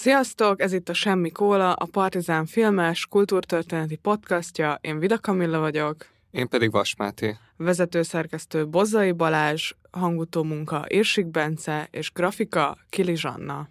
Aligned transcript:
Sziasztok, 0.00 0.60
ez 0.60 0.72
itt 0.72 0.88
a 0.88 0.94
Semmi 0.94 1.30
Kóla, 1.30 1.72
a 1.72 1.84
Partizán 1.84 2.46
filmes, 2.46 3.06
kultúrtörténeti 3.06 3.96
podcastja. 3.96 4.78
Én 4.80 4.98
Vida 4.98 5.18
Kamilla 5.18 5.58
vagyok. 5.58 6.06
Én 6.30 6.48
pedig 6.48 6.70
Vas 6.70 6.94
Máté. 6.96 7.36
Vezetőszerkesztő 7.56 8.68
Bozzai 8.68 9.12
Balázs, 9.12 9.72
hangutó 9.90 10.42
munka 10.42 10.84
Irsik 10.88 11.26
Bence 11.26 11.88
és 11.90 12.12
grafika 12.12 12.76
Kili 12.90 13.16
Zsanna. 13.16 13.68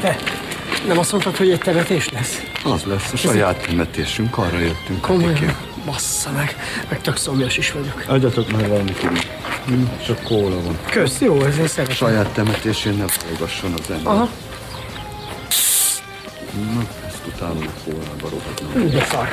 Te, 0.00 0.16
nem 0.86 0.98
azt 0.98 1.12
mondtad, 1.12 1.36
hogy 1.36 1.50
egy 1.50 1.60
temetés 1.60 2.10
lesz? 2.10 2.42
Az 2.64 2.84
lesz 2.84 3.12
a 3.12 3.16
saját 3.16 3.66
temetésünk, 3.66 4.38
arra 4.38 4.58
jöttünk. 4.58 5.00
Komolyan? 5.00 5.30
Atikém. 5.30 5.77
Bassza 5.90 6.30
meg, 6.32 6.56
meg 6.88 7.00
tök 7.00 7.16
szomjas 7.16 7.56
is 7.56 7.72
vagyok. 7.72 8.04
Adjatok 8.06 8.52
már 8.52 8.68
valamit, 8.68 8.98
hm, 9.66 9.82
csak 10.06 10.22
kóla 10.22 10.62
van. 10.62 10.78
Kösz, 10.90 11.20
jó, 11.20 11.42
ez 11.44 11.58
én 11.58 11.66
szeretem. 11.66 11.96
Saját 11.96 12.28
temetésén 12.32 12.94
ne 12.96 13.04
hallgasson 13.26 13.72
az 13.72 13.90
ember. 13.90 14.12
Aha, 14.12 14.28
Na, 16.74 16.86
ezt 17.06 17.22
utálom 17.26 17.62
a 17.66 17.80
kólába 17.84 18.28
rohadnom. 18.28 18.72
hú, 18.72 18.90
de 18.90 19.04
szar. 19.04 19.28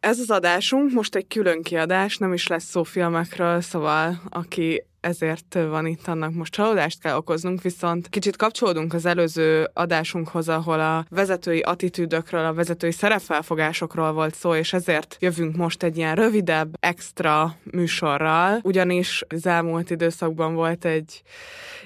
Ez 0.00 0.18
az 0.18 0.30
adásunk 0.30 0.92
most 0.92 1.14
egy 1.14 1.26
külön 1.26 1.62
kiadás, 1.62 2.16
nem 2.16 2.32
is 2.32 2.46
lesz 2.46 2.64
szó 2.64 2.82
filmekről, 2.82 3.60
szóval 3.60 4.20
aki 4.28 4.84
ezért 5.00 5.58
van 5.68 5.86
itt, 5.86 6.06
annak 6.06 6.32
most 6.32 6.52
csalódást 6.52 7.00
kell 7.00 7.16
okoznunk, 7.16 7.62
viszont 7.62 8.08
kicsit 8.08 8.36
kapcsolódunk 8.36 8.94
az 8.94 9.06
előző 9.06 9.70
adásunkhoz, 9.72 10.48
ahol 10.48 10.80
a 10.80 11.06
vezetői 11.10 11.60
attitűdökről, 11.60 12.44
a 12.44 12.52
vezetői 12.52 12.92
szerepfelfogásokról 12.92 14.12
volt 14.12 14.34
szó, 14.34 14.54
és 14.54 14.72
ezért 14.72 15.16
jövünk 15.20 15.56
most 15.56 15.82
egy 15.82 15.96
ilyen 15.96 16.14
rövidebb, 16.14 16.76
extra 16.80 17.56
műsorral, 17.64 18.60
ugyanis 18.62 19.24
az 19.28 19.46
elmúlt 19.46 19.90
időszakban 19.90 20.54
volt 20.54 20.84
egy 20.84 21.22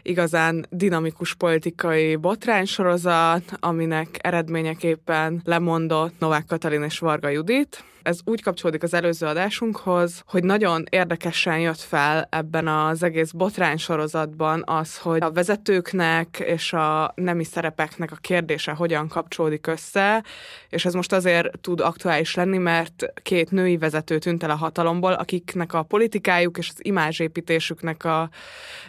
igazán 0.03 0.67
dinamikus 0.71 1.35
politikai 1.35 2.17
botránysorozat, 2.17 3.43
aminek 3.61 4.09
eredményeképpen 4.21 5.41
lemondott 5.45 6.15
Novák 6.19 6.45
Katalin 6.47 6.83
és 6.83 6.99
Varga 6.99 7.29
Judit, 7.29 7.85
ez 8.03 8.19
úgy 8.25 8.43
kapcsolódik 8.43 8.83
az 8.83 8.95
előző 8.95 9.27
adásunkhoz, 9.27 10.23
hogy 10.27 10.45
nagyon 10.45 10.85
érdekesen 10.91 11.59
jött 11.59 11.81
fel 11.81 12.27
ebben 12.31 12.69
az 12.69 13.02
egész 13.03 13.31
botrány 13.31 13.77
sorozatban 13.77 14.63
az, 14.67 14.99
hogy 14.99 15.23
a 15.23 15.33
vezetőknek 15.33 16.43
és 16.47 16.73
a 16.73 17.13
nemi 17.15 17.45
szerepeknek 17.45 18.13
a 18.13 18.17
kérdése 18.21 18.73
hogyan 18.73 19.09
kapcsolódik 19.09 19.67
össze, 19.67 20.25
és 20.69 20.85
ez 20.85 20.95
most 20.95 21.13
azért 21.13 21.59
tud 21.61 21.81
aktuális 21.81 22.35
lenni, 22.35 22.59
mert 22.59 23.13
két 23.23 23.51
női 23.51 23.77
vezető 23.77 24.19
tűnt 24.19 24.43
el 24.43 24.51
a 24.51 24.55
hatalomból, 24.55 25.13
akiknek 25.13 25.73
a 25.73 25.83
politikájuk 25.83 26.59
és 26.59 26.69
az 26.69 26.85
imázsépítésüknek 26.85 28.05
a 28.05 28.29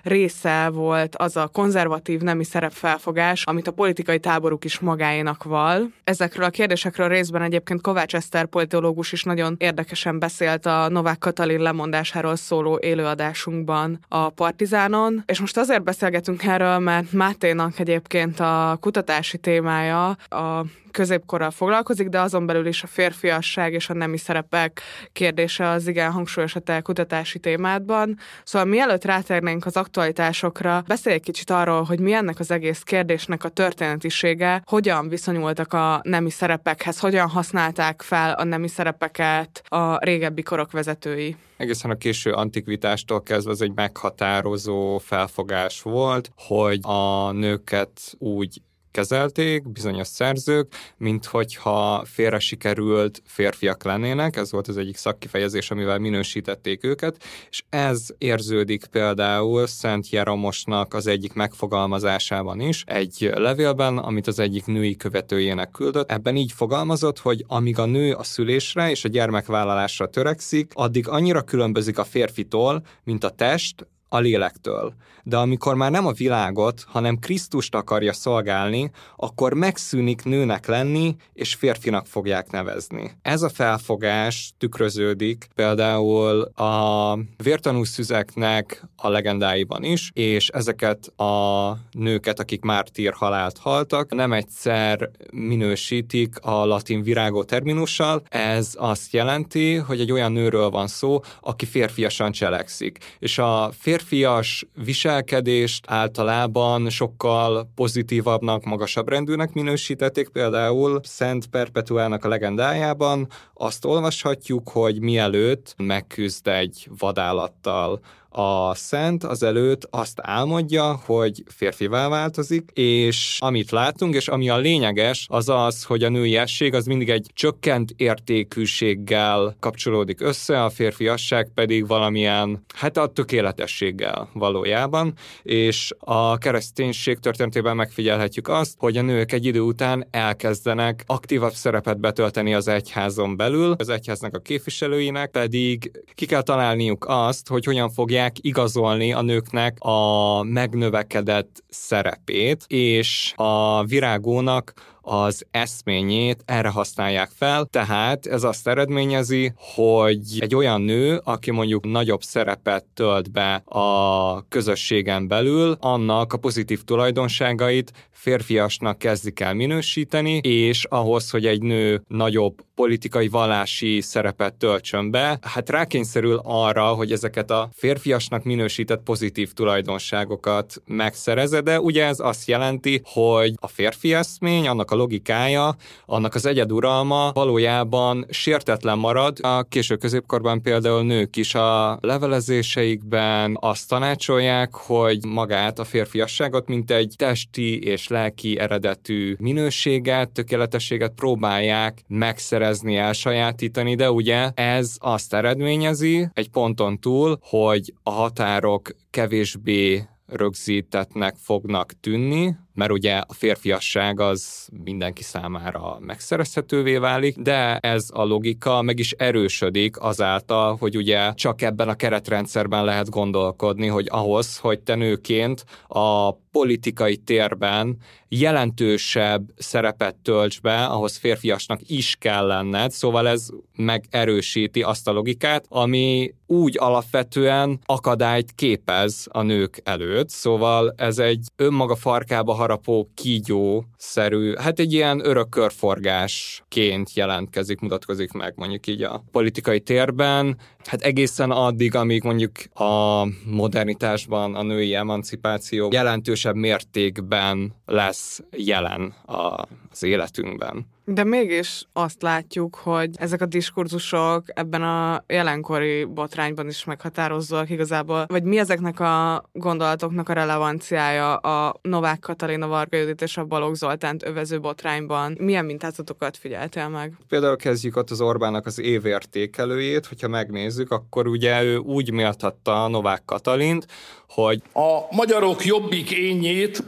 része 0.04 0.70
volt 0.70 1.16
az 1.16 1.38
a 1.38 1.48
konzervatív 1.48 2.22
nemi 2.22 2.44
szerepfelfogás, 2.44 3.44
amit 3.44 3.68
a 3.68 3.72
politikai 3.72 4.20
táboruk 4.20 4.66
is 4.66 4.80
magáénak 4.80 5.44
val. 5.44 5.92
Ezekről 6.04 6.46
a 6.46 6.50
kérdésekről 6.50 7.08
részben 7.08 7.42
egyébként 7.42 7.82
Kovács 7.82 8.16
Eszter 8.16 8.46
politológus 8.46 9.12
is 9.12 9.24
nagyon 9.24 9.56
érdekesen 9.60 10.20
beszélt 10.20 10.66
a 10.66 10.90
Novák 10.90 11.20
Katalin 11.20 11.60
lemondásáról 11.60 12.36
szóló 12.36 12.80
élőadásunkban 12.82 14.00
a 14.08 14.30
Partizánon, 14.30 15.24
és 15.26 15.40
most 15.40 15.58
azért 15.58 15.84
beszélgetünk 15.84 16.44
erről, 16.44 16.80
mert 16.80 17.12
Máténak 17.12 17.80
egyébként 17.80 18.40
a 18.40 18.78
kutatási 18.82 19.38
témája 19.38 20.10
a 20.10 20.66
középkorral 20.94 21.52
foglalkozik, 21.52 22.08
de 22.08 22.20
azon 22.20 22.46
belül 22.46 22.66
is 22.66 22.84
a 22.84 22.88
férfiasság 22.88 23.74
és 23.74 23.90
a 23.90 23.94
nemi 23.94 24.18
szerepek 24.18 24.82
kérdése 25.12 25.68
az 25.68 25.88
igen 25.88 26.12
hangsúlyos 26.12 26.56
a 26.56 26.60
te 26.60 26.82
kutatási 26.82 27.40
témádban. 27.40 28.18
Szóval 28.44 28.68
mielőtt 28.68 29.06
rátérnénk 29.06 29.66
az 29.66 29.78
aktualitásokra, 29.78 30.84
beszélj 30.88 31.16
egy 31.16 31.22
kicsit 31.22 31.50
arról, 31.50 31.84
hogy 31.84 32.00
mi 32.00 32.14
ennek 32.14 32.40
az 32.40 32.52
egész 32.52 32.82
kérdésnek 32.82 33.44
a 33.44 33.50
történetisége, 33.50 34.62
hogyan 34.66 35.10
viszonyultak 35.10 35.74
a 35.74 36.00
nemi 36.04 36.30
szerepekhez, 36.30 37.00
hogyan 37.00 37.30
használták 37.30 38.02
fel 38.02 38.34
a 38.34 38.44
nemi 38.44 38.68
szerepeket 38.68 39.64
a 39.68 40.04
régebbi 40.04 40.42
korok 40.42 40.72
vezetői. 40.72 41.36
Egészen 41.58 41.92
a 41.92 41.96
késő 41.96 42.32
antikvitástól 42.32 43.24
kezdve 43.24 43.52
ez 43.52 43.62
egy 43.62 43.74
meghatározó 43.76 44.98
felfogás 44.98 45.82
volt, 45.82 46.32
hogy 46.36 46.80
a 46.82 47.32
nőket 47.32 48.16
úgy 48.18 48.62
kezelték 48.94 49.70
bizonyos 49.70 50.08
szerzők, 50.08 50.74
mint 50.98 51.26
hogyha 51.26 52.04
félre 52.06 52.40
sikerült 52.40 53.22
férfiak 53.26 53.84
lennének, 53.84 54.36
ez 54.36 54.52
volt 54.52 54.68
az 54.68 54.78
egyik 54.78 54.98
szakkifejezés, 54.98 55.72
amivel 55.72 56.00
minősítették 56.00 56.84
őket, 56.84 57.24
és 57.50 57.64
ez 57.70 58.08
érződik 58.18 58.86
például 58.86 59.68
Szent 59.68 60.10
Jeromosnak 60.10 60.94
az 60.94 61.08
egyik 61.08 61.34
megfogalmazásában 61.34 62.60
is, 62.60 62.84
egy 62.88 63.32
levélben, 63.36 63.98
amit 63.98 64.28
az 64.28 64.40
egyik 64.40 64.66
női 64.66 64.96
követőjének 64.96 65.72
küldött. 65.72 66.12
Ebben 66.12 66.36
így 66.36 66.52
fogalmazott, 66.52 67.20
hogy 67.20 67.44
amíg 67.48 67.80
a 67.80 67.86
nő 67.86 68.14
a 68.14 68.24
szülésre 68.24 68.90
és 68.90 69.06
a 69.06 69.10
gyermekvállalásra 69.10 70.08
törekszik, 70.08 70.72
addig 70.74 71.08
annyira 71.08 71.42
különbözik 71.42 71.98
a 71.98 72.04
férfitól, 72.04 72.84
mint 73.04 73.24
a 73.24 73.30
test, 73.30 73.88
a 74.14 74.20
lélektől. 74.20 74.94
De 75.24 75.38
amikor 75.38 75.76
már 75.76 75.92
nem 75.92 76.06
a 76.06 76.12
világot, 76.12 76.84
hanem 76.88 77.20
Krisztust 77.20 77.76
akarja 77.76 78.14
szolgálni, 78.14 78.92
akkor 79.16 79.54
megszűnik 79.54 80.24
nőnek 80.24 80.68
lenni, 80.68 81.16
és 81.34 81.54
férfinak 81.54 82.06
fogják 82.08 82.52
nevezni. 82.52 83.12
Ez 83.22 83.42
a 83.42 83.50
felfogás 83.50 84.54
tükröződik 84.58 85.48
például 85.56 86.42
a 86.42 87.18
vértanú 87.44 87.84
szüzeknek 87.84 88.84
a 88.96 89.10
legendáiban 89.10 89.84
is, 89.84 90.12
és 90.14 90.50
ezeket 90.50 91.08
a 91.20 91.72
nőket, 91.92 92.40
akik 92.40 92.62
mártír 92.62 93.14
halált 93.14 93.58
haltak, 93.58 94.14
nem 94.14 94.34
egyszer 94.34 95.10
minősítik 95.32 96.40
a 96.40 96.66
latin 96.66 97.04
virágó 97.04 97.44
terminussal. 97.44 98.22
Ez 98.30 98.72
azt 98.76 99.14
jelenti, 99.14 99.76
hogy 99.76 100.00
egy 100.00 100.12
olyan 100.12 100.32
nőről 100.32 100.70
van 100.70 100.88
szó, 100.88 101.20
aki 101.42 101.66
férfiasan 101.66 102.32
cselekszik. 102.32 102.98
És 103.20 103.38
a 103.38 103.72
férfi 103.80 104.02
férfias 104.04 104.66
viselkedést 104.84 105.86
általában 105.88 106.90
sokkal 106.90 107.70
pozitívabbnak, 107.76 108.64
magasabb 108.64 109.10
rendűnek 109.10 109.54
minősítették. 109.54 110.30
Például 110.30 111.00
Szent 111.04 111.48
Perpetuának 111.48 112.26
a 112.26 112.28
legendájában 112.28 113.28
azt 113.54 113.86
olvashatjuk, 113.86 114.70
hogy 114.70 115.00
mielőtt 115.00 115.74
megküzd 115.78 116.48
egy 116.48 116.88
vadállattal, 116.98 118.00
a 118.34 118.76
szent 118.76 119.24
az 119.24 119.44
előtt 119.44 119.88
azt 119.90 120.20
álmodja, 120.22 121.02
hogy 121.06 121.44
férfivá 121.48 122.08
változik, 122.08 122.72
és 122.74 123.38
amit 123.42 123.72
látunk, 123.72 124.16
és 124.16 124.28
ami 124.28 124.50
a 124.50 124.58
lényeges, 124.58 125.26
az 125.30 125.50
az, 125.50 125.84
hogy 125.84 126.04
a 126.04 126.10
nőiesség 126.10 126.74
az 126.74 126.86
mindig 126.86 127.10
egy 127.10 127.30
csökkent 127.34 127.94
értékűséggel 127.98 129.56
kapcsolódik 129.60 130.22
össze, 130.22 130.64
a 130.64 130.70
férfiasság 130.70 131.52
pedig 131.54 131.88
valamilyen, 131.88 132.66
hát 132.76 132.98
a 132.98 133.08
tökéletességgel 133.08 134.30
valójában, 134.34 135.14
és 135.44 135.92
a 136.00 136.38
kereszténység 136.38 137.20
történetében 137.20 137.76
megfigyelhetjük 137.76 138.48
azt, 138.48 138.76
hogy 138.78 138.98
a 138.98 139.02
nők 139.02 139.32
egy 139.32 139.46
idő 139.46 139.60
után 139.60 140.08
elkezdenek 140.12 141.04
aktívabb 141.06 141.54
szerepet 141.54 142.00
betölteni 142.00 142.54
az 142.54 142.68
egyházon 142.68 143.38
belül, 143.38 143.76
az 143.78 143.90
egyháznak 143.90 144.36
a 144.36 144.40
képviselőinek 144.40 145.32
pedig 145.32 145.92
ki 146.16 146.26
kell 146.26 146.42
találniuk 146.42 147.06
azt, 147.08 147.48
hogy 147.48 147.66
hogyan 147.66 147.90
fogják 147.90 148.22
tudják 148.24 148.46
igazolni 148.46 149.14
a 149.14 149.22
nőknek 149.22 149.80
a 149.80 150.44
megnövekedett 150.44 151.64
szerepét, 151.70 152.64
és 152.68 153.34
a 153.36 153.84
virágónak 153.84 154.74
az 155.06 155.46
eszményét 155.52 156.44
erre 156.46 156.70
használják 156.70 157.30
fel, 157.36 157.66
tehát 157.66 158.26
ez 158.26 158.44
azt 158.44 158.68
eredményezi, 158.68 159.54
hogy 159.56 160.20
egy 160.40 160.56
olyan 160.56 160.82
nő, 160.82 161.22
aki 161.24 161.52
mondjuk 161.52 161.86
nagyobb 161.86 162.22
szerepet 162.22 162.86
tölt 162.94 163.32
be 163.32 163.54
a 163.66 164.48
közösségen 164.48 165.28
belül, 165.28 165.78
annak 165.80 166.34
a 166.34 166.38
pozitív 166.38 166.84
tulajdonságait 166.84 167.92
férfiasnak 168.24 168.98
kezdik 168.98 169.40
el 169.40 169.54
minősíteni, 169.54 170.38
és 170.38 170.86
ahhoz, 170.90 171.30
hogy 171.30 171.46
egy 171.46 171.62
nő 171.62 172.04
nagyobb 172.08 172.62
politikai 172.76 173.28
vallási 173.28 174.02
szerepet 174.02 174.54
töltsön 174.54 175.12
be, 175.12 175.40
hát 175.42 175.70
rákényszerül 175.70 176.42
arra, 176.44 176.86
hogy 176.86 177.12
ezeket 177.12 177.52
a 177.52 177.70
férfiasnak 177.74 178.44
minősített 178.44 179.04
pozitív 179.04 179.54
tulajdonságokat 179.54 180.82
megszerezze, 180.86 181.62
de 181.62 181.80
ugye 181.80 182.06
ez 182.06 182.20
azt 182.20 182.48
jelenti, 182.48 183.02
hogy 183.04 183.54
a 183.60 183.68
férfi 183.68 184.14
eszmény, 184.14 184.68
annak 184.68 184.92
a 184.94 184.96
logikája, 184.96 185.76
annak 186.06 186.36
az 186.36 186.46
egyeduralma 186.46 187.32
valójában 187.34 188.26
sértetlen 188.30 188.98
marad. 188.98 189.38
A 189.42 189.64
késő 189.64 189.96
középkorban 189.96 190.62
például 190.62 191.04
nők 191.04 191.36
is 191.36 191.56
a 191.56 191.98
levelezéseikben 192.02 193.58
azt 193.60 193.88
tanácsolják, 193.88 194.76
hogy 194.76 195.26
magát 195.26 195.80
a 195.80 195.84
férfiasságot, 195.84 196.68
mint 196.68 196.92
egy 196.92 197.14
testi 197.18 197.84
és 197.84 198.08
lelki 198.08 198.60
eredetű 198.60 199.36
minőséget, 199.40 200.32
tökéletességet 200.32 201.14
próbálják 201.16 202.04
megszerezni, 202.08 202.96
elsajátítani, 202.96 203.96
de 203.96 204.12
ugye 204.12 204.50
ez 204.54 204.96
azt 205.00 205.34
eredményezi 205.34 206.28
egy 206.34 206.50
ponton 206.50 207.00
túl, 207.00 207.38
hogy 207.42 207.94
a 208.04 208.10
határok 208.12 208.90
kevésbé 209.10 210.04
rögzítetnek 210.28 211.36
fognak 211.38 211.92
tűnni, 212.00 212.56
mert 212.74 212.92
ugye 212.92 213.16
a 213.16 213.34
férfiasság 213.34 214.20
az 214.20 214.68
mindenki 214.84 215.24
számára 215.24 215.98
megszerezhetővé 216.00 216.98
válik, 216.98 217.38
de 217.38 217.78
ez 217.78 218.08
a 218.14 218.24
logika 218.24 218.82
meg 218.82 219.00
is 219.00 219.12
erősödik 219.12 220.00
azáltal, 220.00 220.76
hogy 220.80 220.98
ugye 220.98 221.34
csak 221.34 221.62
ebben 221.62 221.90
a 221.90 221.96
keretrendszerben 221.96 222.86
lehet 222.86 223.10
gondolkodni, 223.10 223.88
hogy 223.88 224.08
ahhoz, 224.10 224.58
hogy 224.58 224.80
te 224.80 224.96
nőként 224.96 225.66
a 225.88 226.32
politikai 226.32 227.18
térben 227.18 227.98
jelentősebb 228.28 229.44
szerepet 229.58 230.16
tölts 230.16 230.62
be, 230.62 230.86
ahhoz 230.86 231.18
férfiasnak 231.18 231.80
is 231.88 232.16
kell 232.20 232.46
lenned, 232.46 232.92
szóval 232.92 233.28
ez 233.28 233.48
megerősíti 233.76 234.82
azt 234.82 235.08
a 235.08 235.12
logikát, 235.12 235.66
ami 235.70 236.34
úgy 236.48 236.76
alapvetően 236.80 237.80
akadályt 237.86 238.52
képez 238.56 239.28
a 239.30 239.42
nők 239.42 239.82
előtt, 239.84 240.30
szóval 240.30 240.94
ez 240.98 241.20
egy 241.20 241.48
önmaga 241.56 241.96
farkába 241.96 242.54
harapó 242.64 243.12
kígyó-szerű, 243.14 244.54
hát 244.56 244.80
egy 244.80 244.94
ilyen 244.94 245.26
örök 245.26 245.50
körforgásként 245.50 247.14
jelentkezik, 247.14 247.80
mutatkozik 247.80 248.32
meg 248.32 248.54
mondjuk 248.56 248.88
így 248.88 249.04
a 249.04 249.24
politikai 249.32 249.80
térben, 249.80 250.58
hát 250.86 251.02
egészen 251.02 251.52
addig, 251.52 251.96
amíg 251.96 252.24
mondjuk 252.24 252.52
a 252.74 253.26
modernitásban 253.46 254.56
a 254.56 254.64
női 254.64 254.96
emancipáció 254.96 255.90
jelentősebb 255.92 256.56
mértékben 256.56 257.74
lesz 257.86 258.44
jelen 258.52 259.16
az 259.26 260.04
életünkben. 260.04 260.92
De 261.06 261.24
mégis 261.24 261.88
azt 261.94 262.22
látjuk, 262.22 262.76
hogy 262.76 263.10
ezek 263.14 263.42
a 263.42 263.46
diskurzusok 263.46 264.44
ebben 264.46 264.82
a 264.82 265.24
jelenkori 265.28 266.04
botrányban 266.04 266.68
is 266.68 266.84
meghatározóak 266.84 267.70
igazából, 267.70 268.26
vagy 268.28 268.44
mi 268.44 268.58
ezeknek 268.58 269.00
a 269.00 269.44
gondolatoknak 269.54 270.30
a 270.30 270.34
relevanciája 270.34 271.36
a 271.36 271.80
Novák 271.82 272.20
Katalina 272.20 272.68
Varga 272.68 272.98
Judit 272.98 273.22
és 273.22 273.38
a 273.38 273.46
Balogh 273.46 273.76
Zoltánt 273.76 274.26
övező 274.26 274.60
botrányban? 274.60 275.38
Milyen 275.40 275.66
mintázatokat 275.66 276.38
figyeltél 276.38 276.90
meg? 276.90 277.18
Például 277.28 277.56
kezdjük 277.56 277.96
ott 277.96 278.10
az 278.10 278.22
Orbánnak 278.22 278.66
az 278.66 278.80
évértékelőjét, 278.80 280.06
hogyha 280.06 280.28
megnézzük, 280.74 280.92
akkor 280.92 281.28
ugye 281.28 281.64
ő 281.64 281.78
úgy 281.78 282.12
méltatta 282.12 282.88
Novák 282.88 283.22
Katalint, 283.26 283.88
hogy 284.30 284.62
a 284.74 285.16
magyarok 285.16 285.66
jobbik 285.66 286.12
ényét, 286.12 286.84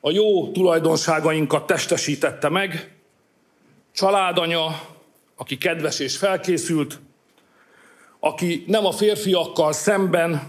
a 0.00 0.10
jó 0.10 0.52
tulajdonságainkat 0.52 1.66
testesítette 1.66 2.48
meg, 2.48 2.96
családanya, 3.92 4.88
aki 5.36 5.58
kedves 5.58 5.98
és 5.98 6.16
felkészült, 6.16 7.00
aki 8.20 8.64
nem 8.66 8.86
a 8.86 8.92
férfiakkal 8.92 9.72
szemben, 9.72 10.42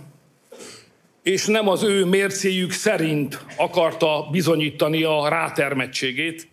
és 1.23 1.45
nem 1.45 1.67
az 1.67 1.83
ő 1.83 2.05
mércéjük 2.05 2.71
szerint 2.71 3.45
akarta 3.57 4.27
bizonyítani 4.31 5.03
a 5.03 5.27
rátermettségét, 5.27 6.47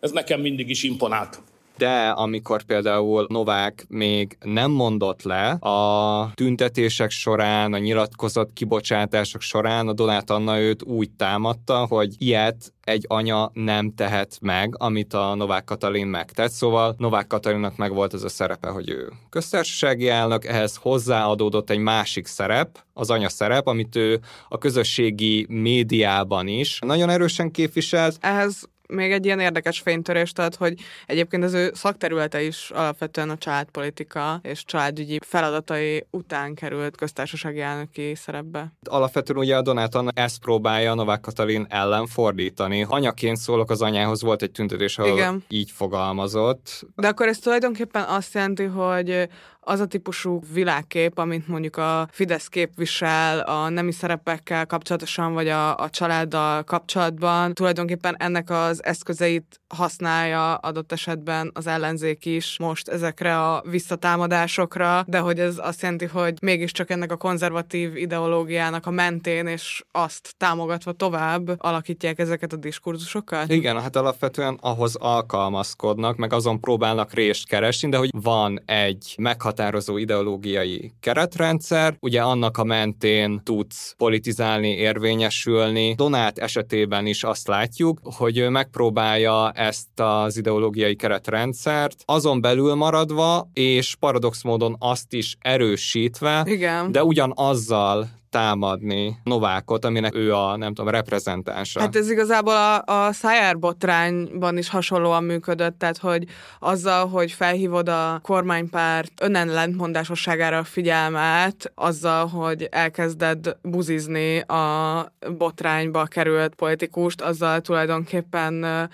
ez 0.00 0.10
nekem 0.10 0.40
mindig 0.40 0.68
is 0.68 0.82
imponált 0.82 1.40
de 1.76 2.08
amikor 2.08 2.62
például 2.62 3.26
Novák 3.28 3.84
még 3.88 4.36
nem 4.40 4.70
mondott 4.70 5.22
le 5.22 5.50
a 5.50 6.30
tüntetések 6.34 7.10
során, 7.10 7.72
a 7.72 7.78
nyilatkozat 7.78 8.50
kibocsátások 8.54 9.40
során, 9.40 9.88
a 9.88 9.92
Donát 9.92 10.30
Anna 10.30 10.58
őt 10.58 10.82
úgy 10.82 11.10
támadta, 11.10 11.86
hogy 11.86 12.14
ilyet 12.18 12.72
egy 12.84 13.04
anya 13.08 13.50
nem 13.52 13.94
tehet 13.94 14.38
meg, 14.40 14.74
amit 14.78 15.14
a 15.14 15.34
Novák 15.34 15.64
Katalin 15.64 16.06
megtett. 16.06 16.50
Szóval 16.50 16.94
Novák 16.98 17.26
Katalinnak 17.26 17.76
meg 17.76 17.94
volt 17.94 18.14
ez 18.14 18.22
a 18.22 18.28
szerepe, 18.28 18.68
hogy 18.68 18.90
ő 18.90 19.12
köztársasági 19.30 20.08
elnök, 20.08 20.44
ehhez 20.44 20.76
hozzáadódott 20.76 21.70
egy 21.70 21.78
másik 21.78 22.26
szerep, 22.26 22.78
az 22.94 23.10
anya 23.10 23.28
szerep, 23.28 23.66
amit 23.66 23.96
ő 23.96 24.20
a 24.48 24.58
közösségi 24.58 25.46
médiában 25.48 26.48
is 26.48 26.78
nagyon 26.86 27.10
erősen 27.10 27.50
képviselt. 27.50 28.16
Ehhez 28.20 28.68
még 28.92 29.12
egy 29.12 29.24
ilyen 29.24 29.40
érdekes 29.40 29.80
fénytörést 29.80 30.38
ad, 30.38 30.54
hogy 30.54 30.74
egyébként 31.06 31.44
az 31.44 31.52
ő 31.52 31.70
szakterülete 31.74 32.42
is 32.42 32.70
alapvetően 32.74 33.30
a 33.30 33.36
családpolitika 33.36 34.40
és 34.42 34.64
családügyi 34.64 35.18
feladatai 35.26 36.06
után 36.10 36.54
került 36.54 36.96
köztársasági 36.96 37.60
elnöki 37.60 38.14
szerepbe. 38.14 38.72
Alapvetően 38.90 39.38
ugye 39.38 39.56
a 39.56 39.62
Donát 39.62 39.94
Anna 39.94 40.10
ezt 40.14 40.38
próbálja 40.38 40.94
Novák 40.94 41.20
Katalin 41.20 41.66
ellen 41.68 42.06
fordítani. 42.06 42.86
Anyaként 42.88 43.36
szólok 43.36 43.70
az 43.70 43.82
anyához, 43.82 44.22
volt 44.22 44.42
egy 44.42 44.50
tüntetés, 44.50 44.98
ahol 44.98 45.12
Igen. 45.12 45.44
így 45.48 45.70
fogalmazott. 45.70 46.86
De 46.96 47.08
akkor 47.08 47.26
ez 47.26 47.38
tulajdonképpen 47.38 48.02
azt 48.02 48.34
jelenti, 48.34 48.64
hogy 48.64 49.28
az 49.64 49.80
a 49.80 49.86
típusú 49.86 50.40
világkép, 50.52 51.18
amit 51.18 51.48
mondjuk 51.48 51.76
a 51.76 52.08
Fidesz 52.10 52.46
képvisel 52.46 53.38
a 53.38 53.68
nemi 53.68 53.92
szerepekkel 53.92 54.66
kapcsolatosan, 54.66 55.32
vagy 55.32 55.48
a, 55.48 55.76
a 55.76 55.90
családdal 55.90 56.62
kapcsolatban, 56.62 57.54
tulajdonképpen 57.54 58.16
ennek 58.18 58.50
az 58.50 58.84
eszközeit 58.84 59.60
használja 59.76 60.54
adott 60.54 60.92
esetben 60.92 61.50
az 61.54 61.66
ellenzék 61.66 62.24
is 62.24 62.56
most 62.58 62.88
ezekre 62.88 63.48
a 63.48 63.62
visszatámadásokra, 63.70 65.04
de 65.06 65.18
hogy 65.18 65.38
ez 65.38 65.58
azt 65.58 65.82
jelenti, 65.82 66.04
hogy 66.04 66.34
mégiscsak 66.42 66.90
ennek 66.90 67.12
a 67.12 67.16
konzervatív 67.16 67.96
ideológiának 67.96 68.86
a 68.86 68.90
mentén, 68.90 69.46
és 69.46 69.84
azt 69.92 70.34
támogatva 70.36 70.92
tovább 70.92 71.54
alakítják 71.58 72.18
ezeket 72.18 72.52
a 72.52 72.56
diskurzusokat? 72.56 73.50
Igen, 73.50 73.80
hát 73.80 73.96
alapvetően 73.96 74.58
ahhoz 74.60 74.96
alkalmazkodnak, 74.96 76.16
meg 76.16 76.32
azon 76.32 76.60
próbálnak 76.60 77.12
részt 77.12 77.46
keresni, 77.46 77.88
de 77.88 77.96
hogy 77.96 78.10
van 78.12 78.62
egy 78.66 79.14
meghatározó 79.18 79.96
ideológiai 79.96 80.92
keretrendszer, 81.00 81.96
ugye 82.00 82.22
annak 82.22 82.58
a 82.58 82.64
mentén 82.64 83.40
tudsz 83.44 83.94
politizálni, 83.96 84.68
érvényesülni. 84.68 85.94
Donát 85.94 86.38
esetében 86.38 87.06
is 87.06 87.24
azt 87.24 87.46
látjuk, 87.46 88.00
hogy 88.02 88.38
ő 88.38 88.48
megpróbálja 88.48 89.50
ezt 89.62 90.00
az 90.00 90.36
ideológiai 90.36 90.96
keretrendszert, 90.96 92.02
azon 92.04 92.40
belül 92.40 92.74
maradva, 92.74 93.48
és 93.52 93.94
paradox 93.94 94.42
módon 94.42 94.76
azt 94.78 95.12
is 95.12 95.36
erősítve, 95.40 96.42
Igen. 96.46 96.92
de 96.92 97.04
ugyanazzal 97.04 98.08
támadni 98.32 99.18
Novákot, 99.24 99.84
aminek 99.84 100.14
ő 100.14 100.34
a, 100.34 100.56
nem 100.56 100.74
tudom, 100.74 100.90
reprezentánsa. 100.90 101.80
Hát 101.80 101.96
ez 101.96 102.10
igazából 102.10 102.54
a, 102.54 102.82
a 102.84 103.12
Szájár 103.12 103.58
botrányban 103.58 104.58
is 104.58 104.68
hasonlóan 104.68 105.24
működött, 105.24 105.78
tehát 105.78 105.98
hogy 105.98 106.24
azzal, 106.58 107.08
hogy 107.08 107.32
felhívod 107.32 107.88
a 107.88 108.20
kormánypárt 108.22 109.12
önellentmondásosságára 109.20 110.58
a 110.58 110.64
figyelmet, 110.64 111.72
azzal, 111.74 112.26
hogy 112.26 112.68
elkezded 112.70 113.56
buzizni 113.62 114.38
a 114.38 115.06
botrányba 115.38 116.04
került 116.04 116.54
politikust, 116.54 117.20
azzal 117.20 117.60
tulajdonképpen 117.60 118.88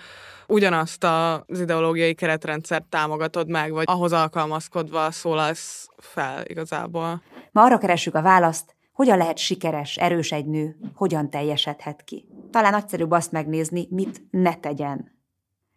ugyanazt 0.49 1.03
az 1.03 1.59
ideológiai 1.59 2.13
keretrendszert 2.13 2.85
támogatod 2.85 3.49
meg, 3.49 3.71
vagy 3.71 3.83
ahhoz 3.87 4.13
alkalmazkodva 4.13 5.11
szólalsz 5.11 5.89
fel 5.97 6.43
igazából. 6.45 7.21
Ma 7.51 7.63
arra 7.63 7.77
keressük 7.77 8.15
a 8.15 8.21
választ, 8.21 8.75
hogyan 8.91 9.17
lehet 9.17 9.37
sikeres, 9.37 9.97
erős 9.97 10.31
egy 10.31 10.45
nő, 10.45 10.75
hogyan 10.95 11.29
teljesedhet 11.29 12.03
ki. 12.03 12.27
Talán 12.51 12.71
nagyszerűbb 12.71 13.11
azt 13.11 13.31
megnézni, 13.31 13.87
mit 13.89 14.21
ne 14.31 14.55
tegyen. 14.55 15.17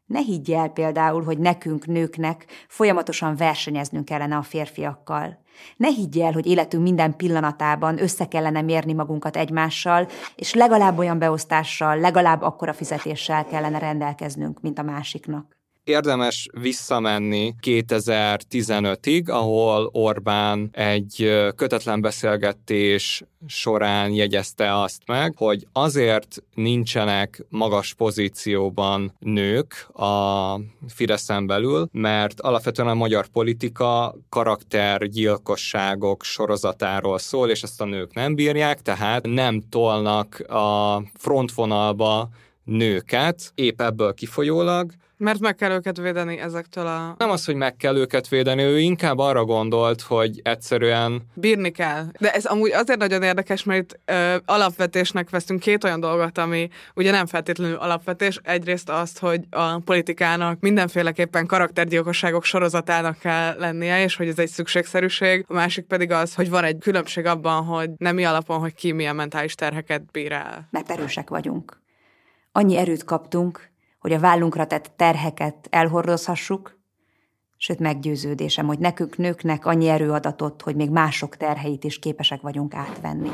Ne 0.06 0.20
higgy 0.20 0.50
el 0.50 0.68
például, 0.68 1.24
hogy 1.24 1.38
nekünk, 1.38 1.86
nőknek 1.86 2.46
folyamatosan 2.68 3.36
versenyeznünk 3.36 4.04
kellene 4.04 4.36
a 4.36 4.42
férfiakkal. 4.42 5.41
Ne 5.76 5.88
higgy 5.88 6.18
el, 6.18 6.32
hogy 6.32 6.46
életünk 6.46 6.82
minden 6.82 7.16
pillanatában 7.16 8.02
össze 8.02 8.28
kellene 8.28 8.62
mérni 8.62 8.92
magunkat 8.92 9.36
egymással, 9.36 10.08
és 10.34 10.54
legalább 10.54 10.98
olyan 10.98 11.18
beosztással, 11.18 11.98
legalább 11.98 12.42
akkora 12.42 12.72
fizetéssel 12.72 13.46
kellene 13.46 13.78
rendelkeznünk, 13.78 14.60
mint 14.60 14.78
a 14.78 14.82
másiknak 14.82 15.61
érdemes 15.84 16.48
visszamenni 16.60 17.54
2015-ig, 17.62 19.30
ahol 19.30 19.90
Orbán 19.92 20.68
egy 20.72 21.30
kötetlen 21.56 22.00
beszélgetés 22.00 23.22
során 23.46 24.10
jegyezte 24.10 24.80
azt 24.80 25.02
meg, 25.06 25.34
hogy 25.36 25.66
azért 25.72 26.42
nincsenek 26.54 27.44
magas 27.48 27.94
pozícióban 27.94 29.14
nők 29.18 29.88
a 29.92 30.54
Fideszen 30.88 31.46
belül, 31.46 31.88
mert 31.92 32.40
alapvetően 32.40 32.88
a 32.88 32.94
magyar 32.94 33.26
politika 33.26 34.14
karaktergyilkosságok 34.28 36.24
sorozatáról 36.24 37.18
szól, 37.18 37.50
és 37.50 37.62
ezt 37.62 37.80
a 37.80 37.84
nők 37.84 38.14
nem 38.14 38.34
bírják, 38.34 38.82
tehát 38.82 39.26
nem 39.26 39.62
tolnak 39.68 40.40
a 40.48 41.02
frontvonalba 41.14 42.28
nőket, 42.64 43.52
épp 43.54 43.80
ebből 43.80 44.14
kifolyólag, 44.14 44.92
mert 45.22 45.40
meg 45.40 45.54
kell 45.54 45.70
őket 45.70 45.96
védeni 45.96 46.38
ezektől 46.38 46.86
a... 46.86 47.14
Nem 47.18 47.30
az, 47.30 47.44
hogy 47.44 47.54
meg 47.54 47.76
kell 47.76 47.96
őket 47.96 48.28
védeni, 48.28 48.62
ő 48.62 48.78
inkább 48.78 49.18
arra 49.18 49.44
gondolt, 49.44 50.00
hogy 50.00 50.40
egyszerűen... 50.42 51.22
Bírni 51.34 51.70
kell. 51.70 52.04
De 52.20 52.32
ez 52.32 52.44
amúgy 52.44 52.70
azért 52.70 52.98
nagyon 52.98 53.22
érdekes, 53.22 53.64
mert 53.64 53.80
itt 53.80 53.98
ö, 54.04 54.36
alapvetésnek 54.44 55.30
veszünk 55.30 55.60
két 55.60 55.84
olyan 55.84 56.00
dolgot, 56.00 56.38
ami 56.38 56.68
ugye 56.94 57.10
nem 57.10 57.26
feltétlenül 57.26 57.76
alapvetés. 57.76 58.40
Egyrészt 58.42 58.88
azt, 58.88 59.18
hogy 59.18 59.40
a 59.50 59.78
politikának 59.78 60.60
mindenféleképpen 60.60 61.46
karaktergyilkosságok 61.46 62.44
sorozatának 62.44 63.18
kell 63.18 63.54
lennie, 63.58 64.02
és 64.02 64.16
hogy 64.16 64.28
ez 64.28 64.38
egy 64.38 64.50
szükségszerűség. 64.50 65.44
A 65.48 65.52
másik 65.52 65.84
pedig 65.84 66.10
az, 66.10 66.34
hogy 66.34 66.50
van 66.50 66.64
egy 66.64 66.78
különbség 66.78 67.26
abban, 67.26 67.64
hogy 67.64 67.90
nemi 67.96 68.24
alapon, 68.24 68.58
hogy 68.58 68.74
ki 68.74 68.92
milyen 68.92 69.16
mentális 69.16 69.54
terheket 69.54 70.10
bír 70.10 70.32
el. 70.32 70.68
Mert 70.70 70.90
erősek 70.90 71.30
vagyunk. 71.30 71.81
Annyi 72.52 72.76
erőt 72.76 73.04
kaptunk, 73.04 73.70
hogy 73.98 74.12
a 74.12 74.20
vállunkra 74.20 74.66
tett 74.66 74.92
terheket 74.96 75.66
elhordozhassuk, 75.70 76.78
sőt 77.56 77.78
meggyőződésem, 77.78 78.66
hogy 78.66 78.78
nekünk 78.78 79.16
nőknek 79.16 79.66
annyi 79.66 79.88
erő 79.88 80.10
adatot, 80.10 80.62
hogy 80.62 80.76
még 80.76 80.90
mások 80.90 81.36
terheit 81.36 81.84
is 81.84 81.98
képesek 81.98 82.40
vagyunk 82.40 82.74
átvenni. 82.74 83.30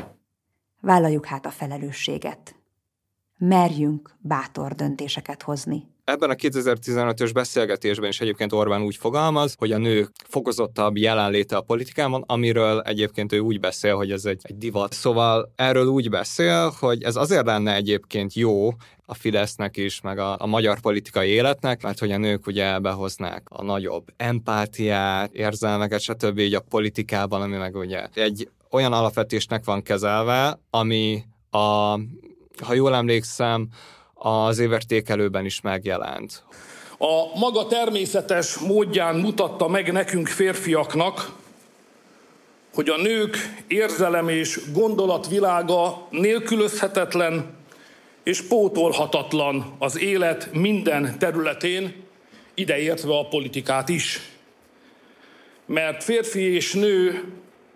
Vállaljuk 0.81 1.25
hát 1.25 1.45
a 1.45 1.49
felelősséget. 1.49 2.55
Merjünk 3.37 4.15
bátor 4.19 4.75
döntéseket 4.75 5.41
hozni. 5.41 5.87
Ebben 6.03 6.29
a 6.29 6.33
2015-ös 6.33 7.29
beszélgetésben 7.33 8.09
is 8.09 8.21
egyébként 8.21 8.53
Orbán 8.53 8.81
úgy 8.81 8.95
fogalmaz, 8.95 9.55
hogy 9.57 9.71
a 9.71 9.77
nők 9.77 10.11
fokozottabb 10.27 10.97
jelenléte 10.97 11.55
a 11.55 11.61
politikában, 11.61 12.23
amiről 12.27 12.81
egyébként 12.81 13.33
ő 13.33 13.39
úgy 13.39 13.59
beszél, 13.59 13.95
hogy 13.95 14.11
ez 14.11 14.25
egy, 14.25 14.39
egy 14.43 14.57
divat. 14.57 14.93
Szóval 14.93 15.51
erről 15.55 15.85
úgy 15.85 16.09
beszél, 16.09 16.73
hogy 16.79 17.03
ez 17.03 17.15
azért 17.15 17.45
lenne 17.45 17.75
egyébként 17.75 18.33
jó 18.33 18.69
a 19.09 19.13
Fidesznek 19.13 19.77
is, 19.77 20.01
meg 20.01 20.19
a, 20.19 20.35
a 20.39 20.45
magyar 20.45 20.79
politikai 20.79 21.29
életnek, 21.29 21.81
mert 21.81 21.99
hogy 21.99 22.11
a 22.11 22.17
nők 22.17 22.47
ugye 22.47 22.79
behoznák 22.79 23.47
a 23.49 23.63
nagyobb 23.63 24.07
empátiát, 24.17 25.33
érzelmeket, 25.33 26.01
stb. 26.01 26.37
így 26.37 26.53
a 26.53 26.63
politikában, 26.69 27.41
ami 27.41 27.57
meg 27.57 27.75
ugye 27.75 28.07
egy 28.13 28.49
olyan 28.71 28.93
alapvetésnek 28.93 29.65
van 29.65 29.81
kezelve, 29.81 30.59
ami 30.69 31.23
a, 31.49 31.57
ha 32.63 32.73
jól 32.73 32.95
emlékszem, 32.95 33.67
az 34.13 34.59
évértékelőben 34.59 35.45
is 35.45 35.61
megjelent. 35.61 36.43
A 36.97 37.39
maga 37.39 37.67
természetes 37.67 38.57
módján 38.57 39.15
mutatta 39.15 39.67
meg 39.67 39.91
nekünk 39.91 40.27
férfiaknak, 40.27 41.31
hogy 42.73 42.89
a 42.89 43.01
nők 43.01 43.37
érzelem 43.67 44.29
és 44.29 44.61
gondolatvilága 44.73 46.07
nélkülözhetetlen 46.09 47.57
és 48.23 48.41
pótolhatatlan 48.41 49.75
az 49.79 49.99
élet 49.99 50.53
minden 50.53 51.19
területén, 51.19 52.03
ideértve 52.53 53.17
a 53.17 53.27
politikát 53.27 53.89
is. 53.89 54.19
Mert 55.65 56.03
férfi 56.03 56.41
és 56.41 56.73
nő 56.73 57.23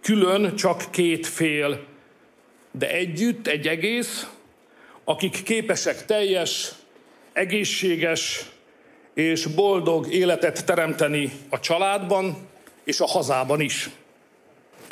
külön 0.01 0.55
csak 0.55 0.85
két 0.91 1.27
fél, 1.27 1.85
de 2.71 2.91
együtt 2.91 3.47
egy 3.47 3.67
egész, 3.67 4.27
akik 5.03 5.43
képesek 5.43 6.05
teljes, 6.05 6.71
egészséges 7.33 8.45
és 9.13 9.45
boldog 9.45 10.13
életet 10.13 10.65
teremteni 10.65 11.31
a 11.50 11.59
családban 11.59 12.47
és 12.83 13.00
a 13.00 13.07
hazában 13.07 13.59
is. 13.62 13.89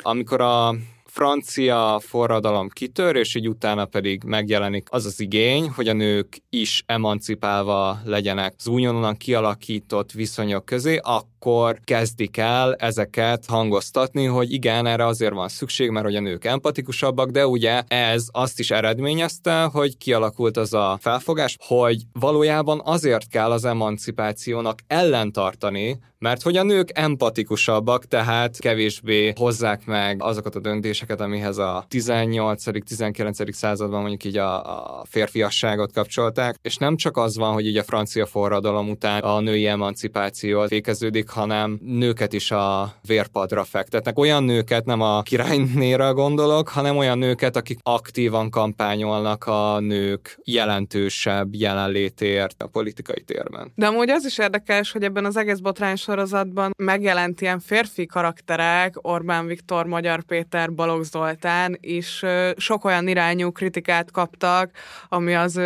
Amikor 0.02 0.40
a 0.40 0.74
francia 1.12 2.00
forradalom 2.00 2.68
kitör, 2.68 3.16
és 3.16 3.34
így 3.34 3.48
utána 3.48 3.84
pedig 3.84 4.22
megjelenik 4.24 4.88
az 4.90 5.04
az 5.04 5.20
igény, 5.20 5.68
hogy 5.68 5.88
a 5.88 5.92
nők 5.92 6.42
is 6.50 6.82
emancipálva 6.86 8.00
legyenek 8.04 8.54
az 8.58 8.66
újonnan 8.66 9.16
kialakított 9.16 10.12
viszonyok 10.12 10.64
közé, 10.64 11.00
akkor 11.02 11.80
kezdik 11.84 12.36
el 12.36 12.74
ezeket 12.74 13.46
hangoztatni, 13.46 14.24
hogy 14.24 14.52
igen, 14.52 14.86
erre 14.86 15.06
azért 15.06 15.32
van 15.32 15.48
szükség, 15.48 15.90
mert 15.90 16.04
hogy 16.04 16.16
a 16.16 16.20
nők 16.20 16.44
empatikusabbak, 16.44 17.30
de 17.30 17.46
ugye 17.46 17.82
ez 17.88 18.26
azt 18.30 18.58
is 18.58 18.70
eredményezte, 18.70 19.62
hogy 19.62 19.96
kialakult 19.96 20.56
az 20.56 20.74
a 20.74 20.98
felfogás, 21.00 21.56
hogy 21.60 22.02
valójában 22.12 22.80
azért 22.84 23.28
kell 23.28 23.50
az 23.50 23.64
emancipációnak 23.64 24.78
ellentartani, 24.86 25.98
mert 26.22 26.42
hogy 26.42 26.56
a 26.56 26.62
nők 26.62 26.90
empatikusabbak, 26.98 28.04
tehát 28.04 28.58
kevésbé 28.58 29.32
hozzák 29.36 29.86
meg 29.86 30.22
azokat 30.22 30.54
a 30.54 30.60
döntéseket, 30.60 31.01
amihez 31.10 31.58
a 31.58 31.86
18.-19. 31.90 33.52
században 33.52 34.00
mondjuk 34.00 34.24
így 34.24 34.36
a, 34.36 34.64
a 34.98 35.04
férfiasságot 35.08 35.92
kapcsolták, 35.92 36.56
és 36.62 36.76
nem 36.76 36.96
csak 36.96 37.16
az 37.16 37.36
van, 37.36 37.52
hogy 37.52 37.66
így 37.66 37.76
a 37.76 37.82
francia 37.82 38.26
forradalom 38.26 38.90
után 38.90 39.22
a 39.22 39.40
női 39.40 39.66
emancipáció 39.66 40.66
fékeződik, 40.66 41.28
hanem 41.28 41.78
nőket 41.82 42.32
is 42.32 42.50
a 42.50 42.92
vérpadra 43.06 43.64
fektetnek. 43.64 44.18
Olyan 44.18 44.44
nőket, 44.44 44.84
nem 44.84 45.00
a 45.00 45.22
királynéra 45.22 46.14
gondolok, 46.14 46.68
hanem 46.68 46.96
olyan 46.96 47.18
nőket, 47.18 47.56
akik 47.56 47.78
aktívan 47.82 48.50
kampányolnak 48.50 49.44
a 49.44 49.80
nők 49.80 50.38
jelentősebb 50.44 51.54
jelenlétért 51.54 52.62
a 52.62 52.66
politikai 52.66 53.22
térben. 53.26 53.72
De 53.74 53.86
amúgy 53.86 54.10
az 54.10 54.24
is 54.24 54.38
érdekes, 54.38 54.92
hogy 54.92 55.02
ebben 55.02 55.24
az 55.24 55.36
egész 55.36 55.58
botrány 55.58 55.96
sorozatban 55.96 56.72
megjelent 56.76 57.40
ilyen 57.40 57.60
férfi 57.60 58.06
karakterek, 58.06 58.94
Orbán 59.00 59.46
Viktor, 59.46 59.86
Magyar 59.86 60.22
Péter, 60.22 60.70
Balogh 60.92 61.10
Zoltán 61.10 61.78
is 61.80 62.24
sok 62.56 62.84
olyan 62.84 63.08
irányú 63.08 63.52
kritikát 63.52 64.10
kaptak, 64.10 64.70
ami 65.08 65.34
az 65.34 65.60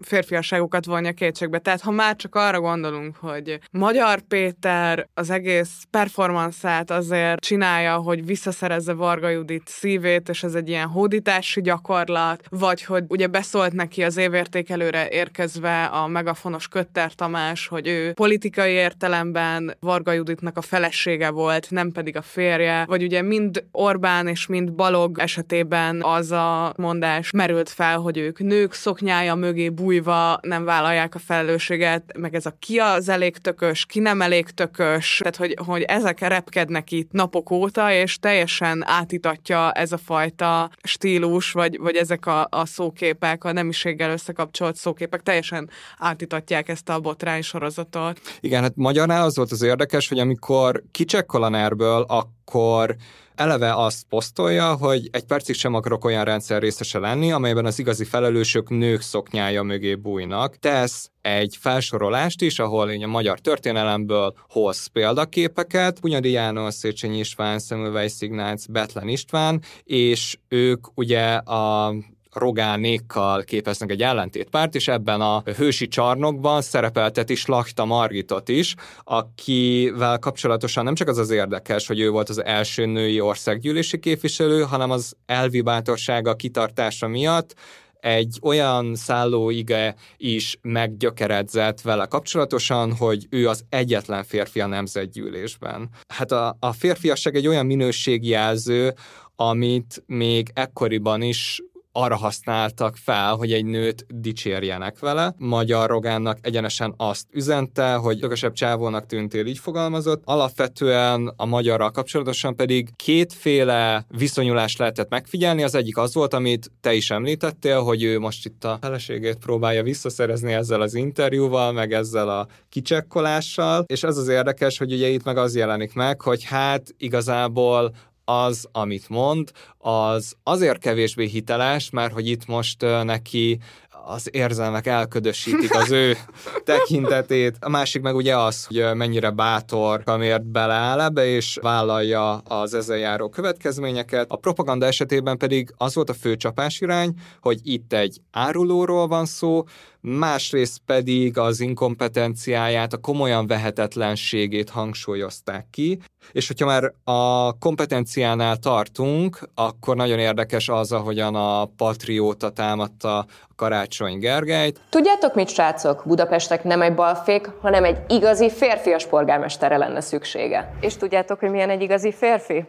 férfiasságukat 0.00 0.84
vonja 0.84 1.12
kétségbe. 1.12 1.58
Tehát 1.58 1.80
ha 1.80 1.90
már 1.90 2.16
csak 2.16 2.34
arra 2.34 2.60
gondolunk, 2.60 3.16
hogy 3.16 3.58
Magyar 3.70 4.20
Péter 4.20 5.08
az 5.14 5.30
egész 5.30 5.86
performanszát 5.90 6.90
azért 6.90 7.40
csinálja, 7.40 7.96
hogy 7.96 8.26
visszaszerezze 8.26 8.92
Varga 8.92 9.28
Judit 9.28 9.68
szívét, 9.68 10.28
és 10.28 10.42
ez 10.42 10.54
egy 10.54 10.68
ilyen 10.68 10.88
hódítási 10.88 11.60
gyakorlat, 11.60 12.44
vagy 12.50 12.84
hogy 12.84 13.04
ugye 13.08 13.26
beszólt 13.26 13.72
neki 13.72 14.02
az 14.02 14.16
évértékelőre 14.16 15.08
érkezve 15.08 15.84
a 15.84 16.06
megafonos 16.06 16.68
Kötter 16.68 17.14
Tamás, 17.14 17.66
hogy 17.66 17.86
ő 17.86 18.12
politikai 18.12 18.72
értelemben 18.72 19.76
Varga 19.80 20.12
Juditnak 20.12 20.56
a 20.56 20.62
felesége 20.62 21.30
volt, 21.30 21.70
nem 21.70 21.92
pedig 21.92 22.16
a 22.16 22.22
férje, 22.22 22.84
vagy 22.84 23.02
ugye 23.02 23.22
mind 23.22 23.64
Orbán 23.70 24.28
és 24.28 24.46
mind 24.46 24.71
Balog 24.74 25.18
esetében 25.18 26.02
az 26.02 26.30
a 26.30 26.72
mondás 26.76 27.30
merült 27.30 27.68
fel, 27.68 27.98
hogy 27.98 28.18
ők 28.18 28.38
nők 28.38 28.72
szoknyája 28.72 29.34
mögé 29.34 29.68
bújva 29.68 30.38
nem 30.42 30.64
vállalják 30.64 31.14
a 31.14 31.18
felelősséget, 31.18 32.18
meg 32.18 32.34
ez 32.34 32.46
a 32.46 32.56
ki 32.58 32.78
az 32.78 33.08
elég 33.08 33.36
tökös, 33.36 33.86
ki 33.86 34.00
nem 34.00 34.20
elég 34.20 34.50
tökös, 34.50 35.18
tehát 35.18 35.36
hogy, 35.36 35.56
hogy 35.66 35.82
ezek 35.82 36.20
repkednek 36.20 36.90
itt 36.90 37.12
napok 37.12 37.50
óta, 37.50 37.92
és 37.92 38.18
teljesen 38.18 38.84
átitatja 38.86 39.72
ez 39.72 39.92
a 39.92 39.98
fajta 39.98 40.70
stílus, 40.82 41.52
vagy, 41.52 41.78
vagy 41.78 41.96
ezek 41.96 42.26
a, 42.26 42.46
a 42.50 42.66
szóképek, 42.66 43.44
a 43.44 43.52
nemiséggel 43.52 44.10
összekapcsolt 44.10 44.76
szóképek 44.76 45.22
teljesen 45.22 45.70
átitatják 45.98 46.68
ezt 46.68 46.88
a 46.88 47.00
botrány 47.00 47.42
sorozatot. 47.42 48.20
Igen, 48.40 48.62
hát 48.62 48.76
magyarnál 48.76 49.22
az 49.22 49.36
volt 49.36 49.52
az 49.52 49.62
érdekes, 49.62 50.08
hogy 50.08 50.18
amikor 50.18 50.82
kicsekkol 50.90 51.42
a 51.42 51.48
nerből, 51.48 52.04
akkor 52.08 52.96
eleve 53.42 53.74
azt 53.74 54.04
posztolja, 54.08 54.74
hogy 54.74 55.08
egy 55.12 55.24
percig 55.24 55.54
sem 55.54 55.74
akarok 55.74 56.04
olyan 56.04 56.24
rendszer 56.24 56.60
részese 56.60 56.98
lenni, 56.98 57.32
amelyben 57.32 57.66
az 57.66 57.78
igazi 57.78 58.04
felelősök 58.04 58.68
nők 58.68 59.00
szoknyája 59.00 59.62
mögé 59.62 59.94
bújnak. 59.94 60.56
Tesz 60.56 61.10
egy 61.20 61.56
felsorolást 61.60 62.42
is, 62.42 62.58
ahol 62.58 62.88
a 62.88 63.06
magyar 63.06 63.38
történelemből 63.38 64.34
hoz 64.48 64.86
példaképeket, 64.86 66.00
Bunyadi 66.00 66.30
János, 66.30 66.74
Széchenyi 66.74 67.18
István, 67.18 67.58
Szemülvej 67.58 68.08
Szignác, 68.08 68.66
Betlen 68.66 69.08
István, 69.08 69.62
és 69.84 70.38
ők 70.48 70.86
ugye 70.94 71.34
a 71.34 71.94
Rogánékkal 72.32 73.42
képeznek 73.42 73.90
egy 73.90 74.02
ellentétpárt, 74.02 74.74
és 74.74 74.88
ebben 74.88 75.20
a 75.20 75.42
hősi 75.56 75.88
csarnokban 75.88 76.62
szerepelteti 76.62 77.34
Slachta 77.34 77.84
Margitot 77.84 78.48
is, 78.48 78.74
akivel 79.04 80.18
kapcsolatosan 80.18 80.84
nem 80.84 80.94
csak 80.94 81.08
az 81.08 81.18
az 81.18 81.30
érdekes, 81.30 81.86
hogy 81.86 82.00
ő 82.00 82.10
volt 82.10 82.28
az 82.28 82.44
első 82.44 82.86
női 82.86 83.20
országgyűlési 83.20 83.98
képviselő, 83.98 84.62
hanem 84.62 84.90
az 84.90 85.16
elvi 85.26 85.60
bátorsága 85.60 86.34
kitartása 86.34 87.08
miatt 87.08 87.54
egy 88.00 88.38
olyan 88.42 88.94
szállóige 88.94 89.94
is 90.16 90.58
meggyökeredzett 90.62 91.80
vele 91.80 92.06
kapcsolatosan, 92.06 92.96
hogy 92.96 93.26
ő 93.30 93.48
az 93.48 93.64
egyetlen 93.68 94.24
férfi 94.24 94.60
a 94.60 94.66
nemzetgyűlésben. 94.66 95.88
Hát 96.08 96.32
a, 96.32 96.56
a 96.60 96.72
férfiasság 96.72 97.36
egy 97.36 97.46
olyan 97.46 97.66
minőségjelző, 97.66 98.94
amit 99.36 100.02
még 100.06 100.50
ekkoriban 100.54 101.22
is 101.22 101.62
arra 101.92 102.16
használtak 102.16 102.96
fel, 102.96 103.34
hogy 103.34 103.52
egy 103.52 103.64
nőt 103.64 104.06
dicsérjenek 104.08 104.98
vele. 104.98 105.34
Magyar 105.38 105.90
Rogánnak 105.90 106.38
egyenesen 106.40 106.94
azt 106.96 107.26
üzente, 107.30 107.94
hogy 107.94 108.18
tökösebb 108.18 108.52
csávónak 108.52 109.06
tűntél, 109.06 109.46
így 109.46 109.58
fogalmazott. 109.58 110.22
Alapvetően 110.24 111.32
a 111.36 111.46
magyarral 111.46 111.90
kapcsolatosan 111.90 112.56
pedig 112.56 112.96
kétféle 112.96 114.04
viszonyulást 114.08 114.78
lehetett 114.78 115.08
megfigyelni. 115.10 115.62
Az 115.62 115.74
egyik 115.74 115.96
az 115.96 116.14
volt, 116.14 116.34
amit 116.34 116.70
te 116.80 116.94
is 116.94 117.10
említettél, 117.10 117.82
hogy 117.82 118.02
ő 118.02 118.18
most 118.18 118.46
itt 118.46 118.64
a 118.64 118.78
feleségét 118.80 119.36
próbálja 119.36 119.82
visszaszerezni 119.82 120.52
ezzel 120.52 120.80
az 120.80 120.94
interjúval, 120.94 121.72
meg 121.72 121.92
ezzel 121.92 122.28
a 122.28 122.46
kicsekkolással, 122.68 123.84
és 123.86 124.02
ez 124.02 124.16
az 124.16 124.28
érdekes, 124.28 124.78
hogy 124.78 124.92
ugye 124.92 125.08
itt 125.08 125.24
meg 125.24 125.36
az 125.36 125.56
jelenik 125.56 125.94
meg, 125.94 126.20
hogy 126.20 126.44
hát 126.44 126.94
igazából 126.98 127.94
az, 128.24 128.68
amit 128.72 129.08
mond, 129.08 129.50
az 129.78 130.34
azért 130.42 130.78
kevésbé 130.78 131.26
hiteles, 131.26 131.90
mert 131.90 132.12
hogy 132.12 132.28
itt 132.28 132.46
most 132.46 132.80
neki 133.02 133.58
az 134.04 134.28
érzelmek 134.32 134.86
elködösítik 134.86 135.74
az 135.74 135.90
ő 135.90 136.16
tekintetét. 136.64 137.56
A 137.60 137.68
másik 137.68 138.02
meg 138.02 138.14
ugye 138.14 138.36
az, 138.36 138.64
hogy 138.64 138.84
mennyire 138.94 139.30
bátor, 139.30 140.02
amiért 140.04 140.46
beleáll 140.46 141.00
ebbe, 141.00 141.26
és 141.26 141.58
vállalja 141.62 142.32
az 142.36 142.74
ezzel 142.74 142.96
járó 142.96 143.28
következményeket. 143.28 144.30
A 144.30 144.36
propaganda 144.36 144.86
esetében 144.86 145.38
pedig 145.38 145.74
az 145.76 145.94
volt 145.94 146.10
a 146.10 146.14
fő 146.14 146.36
csapásirány, 146.36 147.14
hogy 147.40 147.60
itt 147.62 147.92
egy 147.92 148.20
árulóról 148.30 149.06
van 149.06 149.24
szó, 149.24 149.64
másrészt 150.02 150.78
pedig 150.86 151.38
az 151.38 151.60
inkompetenciáját, 151.60 152.92
a 152.92 152.96
komolyan 152.96 153.46
vehetetlenségét 153.46 154.70
hangsúlyozták 154.70 155.66
ki, 155.70 155.98
és 156.32 156.46
hogyha 156.46 156.66
már 156.66 156.92
a 157.04 157.52
kompetenciánál 157.58 158.56
tartunk, 158.56 159.38
akkor 159.54 159.96
nagyon 159.96 160.18
érdekes 160.18 160.68
az, 160.68 160.92
ahogyan 160.92 161.34
a 161.34 161.64
patrióta 161.64 162.50
támadta 162.50 163.18
a 163.18 163.26
Karácsony 163.56 164.18
Gergelyt. 164.18 164.80
Tudjátok 164.90 165.34
mit, 165.34 165.48
srácok? 165.48 166.02
Budapestnek 166.06 166.64
nem 166.64 166.82
egy 166.82 166.94
balfék, 166.94 167.50
hanem 167.60 167.84
egy 167.84 167.98
igazi 168.08 168.50
férfias 168.50 169.06
polgármestere 169.06 169.76
lenne 169.76 170.00
szüksége. 170.00 170.74
És 170.80 170.96
tudjátok, 170.96 171.38
hogy 171.38 171.50
milyen 171.50 171.70
egy 171.70 171.82
igazi 171.82 172.12
férfi? 172.12 172.64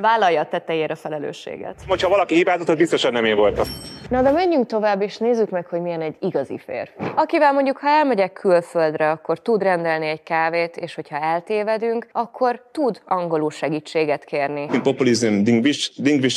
Vállalja 0.00 0.40
a 0.40 0.48
tetejére 0.48 0.94
felelősséget. 0.94 1.74
Hogyha 1.88 2.08
valaki 2.08 2.34
hibázott, 2.34 2.68
az 2.68 2.76
biztosan 2.76 3.12
nem 3.12 3.24
én 3.24 3.36
voltam. 3.36 3.64
Na 4.10 4.22
de 4.22 4.30
menjünk 4.30 4.66
tovább, 4.66 5.02
és 5.02 5.16
nézzük 5.16 5.50
meg, 5.50 5.66
hogy 5.66 5.80
milyen 5.80 6.00
egy 6.00 6.16
igazi 6.20 6.58
férfi. 6.58 6.92
Akivel 7.14 7.52
mondjuk, 7.52 7.78
ha 7.78 7.88
elmegyek 7.88 8.32
külföldre, 8.32 9.10
akkor 9.10 9.38
tud 9.38 9.62
rendelni 9.62 10.06
egy 10.06 10.22
kávét, 10.22 10.76
és 10.76 10.94
hogyha 10.94 11.16
eltévedünk, 11.16 12.06
akkor 12.12 12.62
tud 12.72 13.00
angolul 13.06 13.50
segítséget 13.50 14.24
kérni. 14.24 14.68
In 14.72 14.82
populism, 14.82 15.44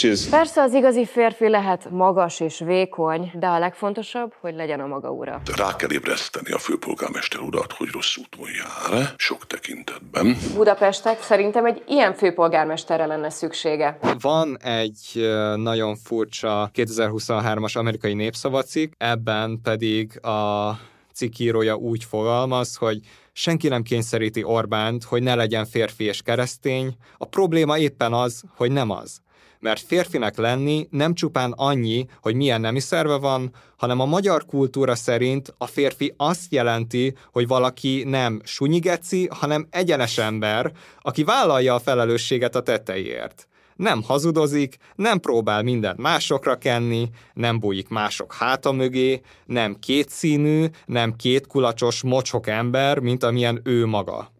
is. 0.02 0.30
Persze 0.30 0.62
az 0.62 0.74
igazi 0.74 1.06
férfi 1.06 1.50
lehet 1.50 1.90
magas 1.90 2.40
és 2.40 2.60
vékony, 2.66 3.32
de 3.34 3.48
a 3.48 3.60
legfontosabb, 3.60 4.34
hogy 4.42 4.56
legyen 4.56 4.80
a 4.80 4.88
maga 4.88 5.10
ura. 5.10 5.42
Rá 5.58 5.76
kell 5.76 5.92
ébreszteni 5.92 6.52
a 6.52 6.58
főpolgármester 6.58 7.40
urat, 7.40 7.74
hogy 7.78 7.88
rossz 7.92 8.18
úton 8.18 8.50
jár, 8.58 9.08
sok 9.18 9.48
tekintetben. 9.48 10.36
Budapestek 10.56 11.22
szerintem 11.22 11.66
egy 11.66 11.84
ilyen 11.88 12.14
főpolgármesterre 12.14 13.06
lenne 13.06 13.30
szükség 13.30 13.53
szüksége. 13.54 13.98
Van 14.20 14.58
egy 14.62 15.30
nagyon 15.56 15.96
furcsa 15.96 16.72
2023-as 16.74 17.78
amerikai 17.78 18.14
népszavacik, 18.14 18.94
ebben 18.98 19.60
pedig 19.64 20.26
a 20.26 20.72
cikkírója 21.14 21.76
úgy 21.76 22.04
fogalmaz, 22.04 22.76
hogy 22.76 23.00
senki 23.34 23.68
nem 23.68 23.84
kényszeríti 23.84 24.44
Orbánt, 24.44 25.04
hogy 25.04 25.24
ne 25.24 25.36
legyen 25.36 25.66
férfi 25.66 26.04
és 26.04 26.22
keresztény, 26.22 26.96
a 27.18 27.26
probléma 27.26 27.78
éppen 27.78 28.14
az, 28.14 28.44
hogy 28.56 28.72
nem 28.72 28.90
az 28.90 29.22
mert 29.64 29.82
férfinek 29.88 30.38
lenni 30.38 30.88
nem 30.90 31.14
csupán 31.14 31.52
annyi, 31.52 32.06
hogy 32.22 32.36
milyen 32.36 32.62
nemi 32.62 32.80
szerve 32.80 33.16
van, 33.16 33.54
hanem 33.78 34.00
a 34.00 34.06
magyar 34.06 34.46
kultúra 34.46 34.96
szerint 34.96 35.54
a 35.58 35.68
férfi 35.68 36.14
azt 36.18 36.52
jelenti, 36.52 37.16
hogy 37.32 37.48
valaki 37.48 38.04
nem 38.08 38.42
sunyigeci, 38.44 39.30
hanem 39.32 39.68
egyenes 39.70 40.18
ember, 40.18 40.72
aki 41.02 41.24
vállalja 41.24 41.74
a 41.74 41.80
felelősséget 41.80 42.56
a 42.56 42.62
tetejért 42.62 43.48
nem 43.76 44.04
hazudozik, 44.04 44.78
nem 44.96 45.20
próbál 45.20 45.64
mindent 45.64 45.98
másokra 45.98 46.56
kenni, 46.56 47.10
nem 47.34 47.60
bújik 47.60 47.88
mások 47.88 48.34
háta 48.34 48.72
mögé, 48.72 49.22
nem 49.46 49.76
kétszínű, 49.80 50.66
nem 50.86 51.16
kétkulacsos 51.16 52.04
mocsok 52.04 52.48
ember, 52.48 53.00
mint 53.00 53.24
amilyen 53.24 53.62
ő 53.64 53.86
maga. 53.86 54.32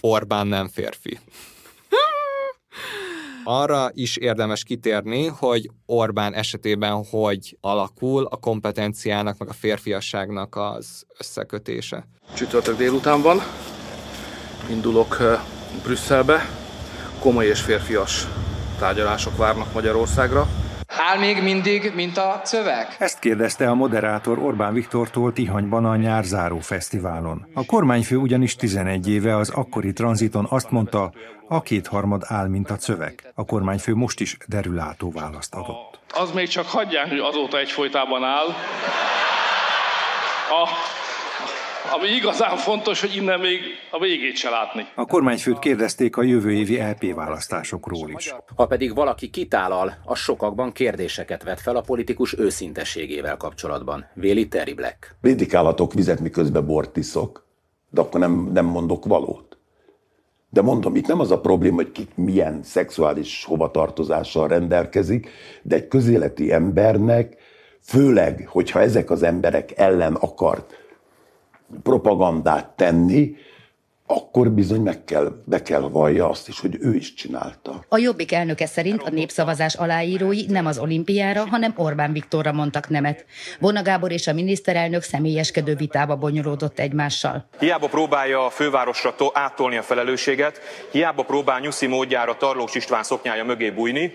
Orbán 0.00 0.46
nem 0.46 0.68
férfi 0.68 1.18
arra 3.46 3.90
is 3.92 4.16
érdemes 4.16 4.62
kitérni, 4.62 5.26
hogy 5.26 5.70
Orbán 5.86 6.34
esetében 6.34 7.04
hogy 7.10 7.56
alakul 7.60 8.24
a 8.24 8.36
kompetenciának, 8.36 9.38
meg 9.38 9.48
a 9.48 9.52
férfiasságnak 9.52 10.56
az 10.56 11.06
összekötése. 11.18 12.06
Csütörtök 12.34 12.76
délután 12.76 13.22
van, 13.22 13.38
indulok 14.70 15.16
Brüsszelbe, 15.82 16.48
komoly 17.20 17.46
és 17.46 17.60
férfias 17.60 18.26
tárgyalások 18.78 19.36
várnak 19.36 19.72
Magyarországra. 19.72 20.46
Áll 20.86 21.18
még 21.18 21.42
mindig, 21.42 21.92
mint 21.94 22.16
a 22.16 22.40
szöveg? 22.44 22.86
Ezt 22.98 23.18
kérdezte 23.18 23.70
a 23.70 23.74
moderátor 23.74 24.38
Orbán 24.38 24.74
Viktortól 24.74 25.32
Tihanyban 25.32 25.84
a 25.84 25.96
nyárzáró 25.96 26.58
fesztiválon. 26.58 27.46
A 27.54 27.64
kormányfő 27.64 28.16
ugyanis 28.16 28.56
11 28.56 29.08
éve 29.08 29.36
az 29.36 29.50
akkori 29.50 29.92
tranziton 29.92 30.46
azt 30.50 30.70
mondta, 30.70 31.12
a 31.48 31.62
kétharmad 31.62 32.22
áll, 32.26 32.48
mint 32.48 32.70
a 32.70 32.76
szöveg. 32.78 33.32
A 33.34 33.44
kormányfő 33.44 33.94
most 33.94 34.20
is 34.20 34.36
derülátó 34.46 35.10
választ 35.10 35.54
adott. 35.54 35.98
Az 36.14 36.32
még 36.32 36.48
csak 36.48 36.66
hagyják, 36.66 37.08
hogy 37.08 37.18
azóta 37.18 37.58
egyfolytában 37.58 38.24
áll. 38.24 38.46
A 40.48 40.68
ami 41.92 42.08
igazán 42.08 42.56
fontos, 42.56 43.00
hogy 43.00 43.16
innen 43.16 43.40
még 43.40 43.60
a 43.90 43.98
végét 43.98 44.36
se 44.36 44.50
látni. 44.50 44.86
A 44.94 45.04
kormányfőt 45.04 45.58
kérdezték 45.58 46.16
a 46.16 46.22
jövő 46.22 46.52
évi 46.52 46.76
LP 46.76 47.14
választásokról 47.14 48.10
is. 48.16 48.34
Ha 48.56 48.66
pedig 48.66 48.94
valaki 48.94 49.30
kitálal, 49.30 49.94
az 50.04 50.18
sokakban 50.18 50.72
kérdéseket 50.72 51.42
vet 51.42 51.60
fel 51.60 51.76
a 51.76 51.80
politikus 51.80 52.38
őszintességével 52.38 53.36
kapcsolatban. 53.36 54.06
Véli 54.14 54.48
Terry 54.48 54.74
Black. 54.74 55.16
Prédikálatok 55.20 55.92
vizet, 55.92 56.20
miközben 56.20 56.66
bort 56.66 56.96
iszok, 56.96 57.46
de 57.90 58.00
akkor 58.00 58.20
nem, 58.20 58.50
nem 58.52 58.64
mondok 58.64 59.04
valót. 59.04 59.55
De 60.50 60.62
mondom, 60.62 60.96
itt 60.96 61.06
nem 61.06 61.20
az 61.20 61.30
a 61.30 61.40
probléma, 61.40 61.76
hogy 61.76 61.92
ki 61.92 62.08
milyen 62.14 62.62
szexuális 62.62 63.44
hovatartozással 63.44 64.48
rendelkezik, 64.48 65.28
de 65.62 65.76
egy 65.76 65.88
közéleti 65.88 66.52
embernek, 66.52 67.36
főleg, 67.80 68.48
hogyha 68.48 68.80
ezek 68.80 69.10
az 69.10 69.22
emberek 69.22 69.78
ellen 69.78 70.14
akart 70.14 70.74
propagandát 71.82 72.76
tenni, 72.76 73.34
akkor 74.06 74.50
bizony 74.50 74.80
meg 74.80 75.04
kell, 75.04 75.32
be 75.44 75.62
kell 75.62 75.80
vallja 75.80 76.28
azt 76.28 76.48
is, 76.48 76.60
hogy 76.60 76.76
ő 76.80 76.94
is 76.94 77.14
csinálta. 77.14 77.84
A 77.88 77.98
Jobbik 77.98 78.32
elnöke 78.32 78.66
szerint 78.66 79.02
a 79.02 79.10
népszavazás 79.10 79.74
aláírói 79.74 80.44
nem 80.48 80.66
az 80.66 80.78
olimpiára, 80.78 81.46
hanem 81.46 81.72
Orbán 81.76 82.12
Viktorra 82.12 82.52
mondtak 82.52 82.88
nemet. 82.88 83.24
Vona 83.58 83.82
Gábor 83.82 84.12
és 84.12 84.26
a 84.26 84.32
miniszterelnök 84.32 85.02
személyeskedő 85.02 85.74
vitába 85.74 86.16
bonyolódott 86.16 86.78
egymással. 86.78 87.48
Hiába 87.58 87.88
próbálja 87.88 88.44
a 88.44 88.50
fővárosra 88.50 89.14
átolni 89.32 89.76
a 89.76 89.82
felelősséget, 89.82 90.60
hiába 90.90 91.22
próbál 91.22 91.60
nyuszi 91.60 91.86
módjára 91.86 92.36
Tarlós 92.36 92.74
István 92.74 93.02
szoknyája 93.02 93.44
mögé 93.44 93.70
bújni, 93.70 94.12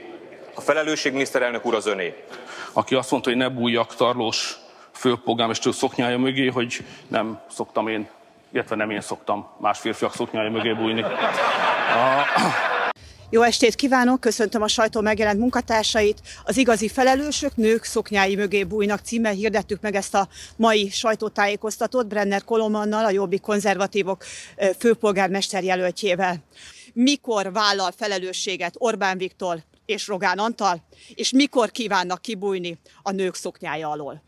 a 0.56 0.62
felelősség 0.62 1.12
miniszterelnök 1.12 1.66
úr 1.66 1.76
az 1.76 1.86
öné. 1.86 2.14
Aki 2.74 2.96
azt 2.96 3.12
mondta, 3.12 3.30
hogy 3.30 3.40
ne 3.40 3.50
bújjak 3.50 3.96
Tarlós 3.96 4.58
főpolgármester 4.92 5.74
szoknyája 5.74 6.18
mögé, 6.18 6.48
hogy 6.48 6.84
nem 7.08 7.40
szoktam 7.50 7.88
én, 7.88 8.08
illetve 8.52 8.76
nem 8.76 8.90
én 8.90 9.02
szoktam 9.02 9.48
más 9.60 9.80
férfiak 9.80 10.14
szoknyája 10.14 10.50
mögé 10.50 10.74
bújni. 10.74 11.02
A... 11.02 11.08
Jó 13.34 13.42
estét 13.42 13.76
kívánok, 13.76 14.20
köszöntöm 14.20 14.62
a 14.62 14.68
sajtó 14.68 15.02
megjelent 15.02 15.40
munkatársait. 15.40 16.22
Az 16.44 16.58
igazi 16.58 16.88
felelősök 16.88 17.56
nők 17.56 17.84
szoknyái 17.84 18.36
mögé 18.36 18.64
bújnak 18.64 19.00
címmel 19.00 19.34
hirdettük 19.34 19.82
meg 19.82 19.96
ezt 19.96 20.16
a 20.16 20.28
mai 20.56 20.90
sajtótájékoztatót 20.90 22.08
Brenner 22.08 22.44
Kolomannal, 22.44 23.06
a 23.06 23.10
Jobbi 23.10 23.40
konzervatívok 23.40 24.24
főpolgármester 24.78 25.64
jelöltjével. 25.64 26.44
Mikor 26.94 27.52
vállal 27.52 27.92
felelősséget 27.92 28.74
Orbán 28.78 29.18
Viktor 29.18 29.60
és 29.86 30.08
Rogán 30.08 30.38
Antal, 30.38 30.84
és 31.16 31.32
mikor 31.32 31.72
kívánnak 31.72 32.22
kibújni 32.22 32.80
a 33.04 33.12
nők 33.12 33.36
szoknyája 33.36 33.90
alól? 33.90 34.24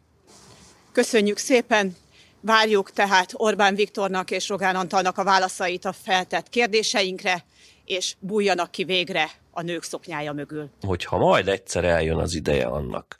Köszönjük 0.91 1.37
szépen! 1.37 2.02
Várjuk 2.45 2.91
tehát 2.91 3.31
Orbán 3.33 3.75
Viktornak 3.75 4.31
és 4.31 4.49
Rogán 4.49 4.75
Antalnak 4.75 5.17
a 5.17 5.23
válaszait 5.23 5.85
a 5.85 5.91
feltett 5.91 6.49
kérdéseinkre, 6.49 7.45
és 7.85 8.15
bújjanak 8.19 8.71
ki 8.71 8.83
végre 8.83 9.29
a 9.51 9.61
nők 9.61 9.83
szoknyája 9.83 10.33
mögül. 10.33 10.69
Hogyha 10.81 11.17
majd 11.17 11.47
egyszer 11.47 11.83
eljön 11.83 12.17
az 12.17 12.33
ideje 12.33 12.65
annak, 12.65 13.19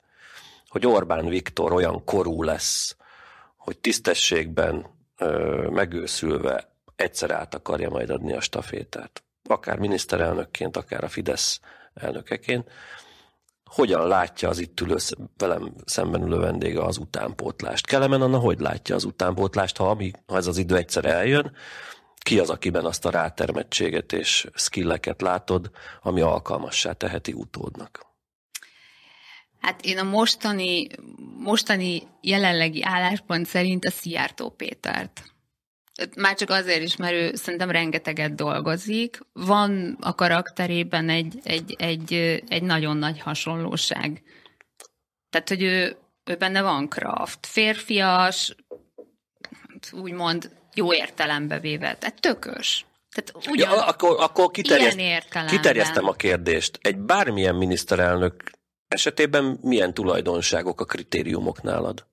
hogy 0.68 0.86
Orbán 0.86 1.26
Viktor 1.28 1.72
olyan 1.72 2.04
korú 2.04 2.42
lesz, 2.42 2.96
hogy 3.56 3.78
tisztességben 3.78 4.86
ö, 5.18 5.66
megőszülve 5.70 6.72
egyszer 6.96 7.30
át 7.30 7.54
akarja 7.54 7.90
majd 7.90 8.10
adni 8.10 8.32
a 8.32 8.40
stafétát, 8.40 9.22
akár 9.48 9.78
miniszterelnökként, 9.78 10.76
akár 10.76 11.04
a 11.04 11.08
Fidesz 11.08 11.60
elnökeként, 11.94 12.70
hogyan 13.74 14.08
látja 14.08 14.48
az 14.48 14.58
itt 14.58 14.80
ülő 14.80 14.96
velem 15.36 15.74
szemben 15.84 16.22
ülő 16.22 16.38
vendége 16.38 16.82
az 16.82 16.98
utánpótlást. 16.98 17.86
Kelemen 17.86 18.22
Anna 18.22 18.38
hogy 18.38 18.60
látja 18.60 18.94
az 18.94 19.04
utánpótlást, 19.04 19.76
ha, 19.76 19.90
ami, 19.90 20.10
ha 20.26 20.36
ez 20.36 20.46
az 20.46 20.58
idő 20.58 20.76
egyszer 20.76 21.04
eljön, 21.04 21.56
ki 22.18 22.38
az, 22.38 22.50
akiben 22.50 22.84
azt 22.84 23.04
a 23.04 23.10
rátermettséget 23.10 24.12
és 24.12 24.46
skilleket 24.54 25.20
látod, 25.20 25.70
ami 26.02 26.20
alkalmassá 26.20 26.92
teheti 26.92 27.32
utódnak? 27.32 28.06
Hát 29.60 29.84
én 29.84 29.98
a 29.98 30.02
mostani, 30.02 30.86
mostani 31.38 32.02
jelenlegi 32.20 32.82
álláspont 32.82 33.46
szerint 33.46 33.84
a 33.84 33.90
Szijjártó 33.90 34.50
Pétert. 34.50 35.33
Már 36.16 36.34
csak 36.36 36.50
azért 36.50 36.82
is, 36.82 36.96
mert 36.96 37.12
ő 37.12 37.34
szerintem 37.34 37.70
rengeteget 37.70 38.34
dolgozik. 38.34 39.18
Van 39.32 39.96
a 40.00 40.14
karakterében 40.14 41.08
egy, 41.08 41.40
egy, 41.44 41.74
egy, 41.78 42.12
egy 42.48 42.62
nagyon 42.62 42.96
nagy 42.96 43.20
hasonlóság. 43.20 44.22
Tehát, 45.30 45.48
hogy 45.48 45.62
ő, 45.62 45.96
ő 46.24 46.36
benne 46.36 46.62
van 46.62 46.88
kraft. 46.88 47.46
Férfias, 47.46 48.54
úgymond 49.92 50.50
jó 50.74 50.94
értelembe 50.94 51.60
véve. 51.60 51.96
Tehát 51.96 52.20
tökös. 52.20 52.86
Tehát 53.14 53.46
ugyan, 53.46 53.70
ja, 53.70 53.86
akkor, 53.86 54.16
akkor 54.20 54.50
kiterjeszt, 54.50 55.46
kiterjesztem 55.46 56.08
a 56.08 56.12
kérdést. 56.12 56.78
Egy 56.82 56.98
bármilyen 56.98 57.54
miniszterelnök 57.54 58.50
esetében 58.88 59.58
milyen 59.62 59.94
tulajdonságok 59.94 60.80
a 60.80 60.84
kritériumok 60.84 61.62
nálad? 61.62 62.06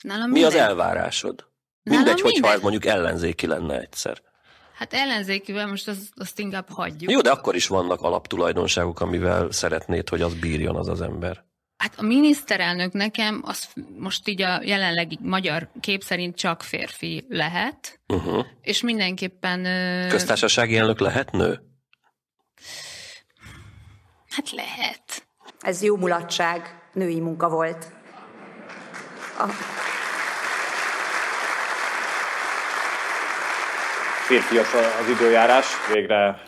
Nálam 0.00 0.30
Mi 0.30 0.44
az 0.44 0.54
elvárásod? 0.54 1.47
Mindegy, 1.88 2.20
hogyha 2.20 2.52
ez 2.52 2.60
mondjuk 2.60 2.84
ellenzéki 2.84 3.46
lenne 3.46 3.80
egyszer. 3.80 4.20
Hát 4.74 4.92
ellenzékivel 4.92 5.66
most 5.66 5.88
azt, 5.88 6.00
azt 6.16 6.38
inkább 6.38 6.70
hagyjuk. 6.70 7.10
Jó, 7.10 7.20
de 7.20 7.30
akkor 7.30 7.54
is 7.54 7.66
vannak 7.66 8.00
alaptulajdonságok, 8.00 9.00
amivel 9.00 9.50
szeretnéd, 9.50 10.08
hogy 10.08 10.20
az 10.20 10.34
bírjon 10.34 10.76
az 10.76 10.88
az 10.88 11.00
ember. 11.00 11.46
Hát 11.76 11.94
a 11.96 12.02
miniszterelnök 12.02 12.92
nekem, 12.92 13.42
az 13.44 13.68
most 13.98 14.28
így 14.28 14.42
a 14.42 14.60
jelenlegi 14.62 15.18
magyar 15.22 15.68
kép 15.80 16.02
szerint 16.02 16.36
csak 16.36 16.62
férfi 16.62 17.24
lehet, 17.28 18.00
uh-huh. 18.08 18.46
és 18.62 18.82
mindenképpen... 18.82 19.62
Köztársasági 20.08 20.76
elnök 20.76 20.98
lehet 20.98 21.30
nő? 21.30 21.60
Hát 24.28 24.50
lehet. 24.50 25.26
Ez 25.60 25.82
jó 25.82 25.96
mulatság, 25.96 26.82
női 26.92 27.20
munka 27.20 27.48
volt. 27.48 27.92
A... 29.38 29.48
Férfias 34.28 34.74
az 34.74 35.08
időjárás, 35.08 35.66
végre 35.92 36.42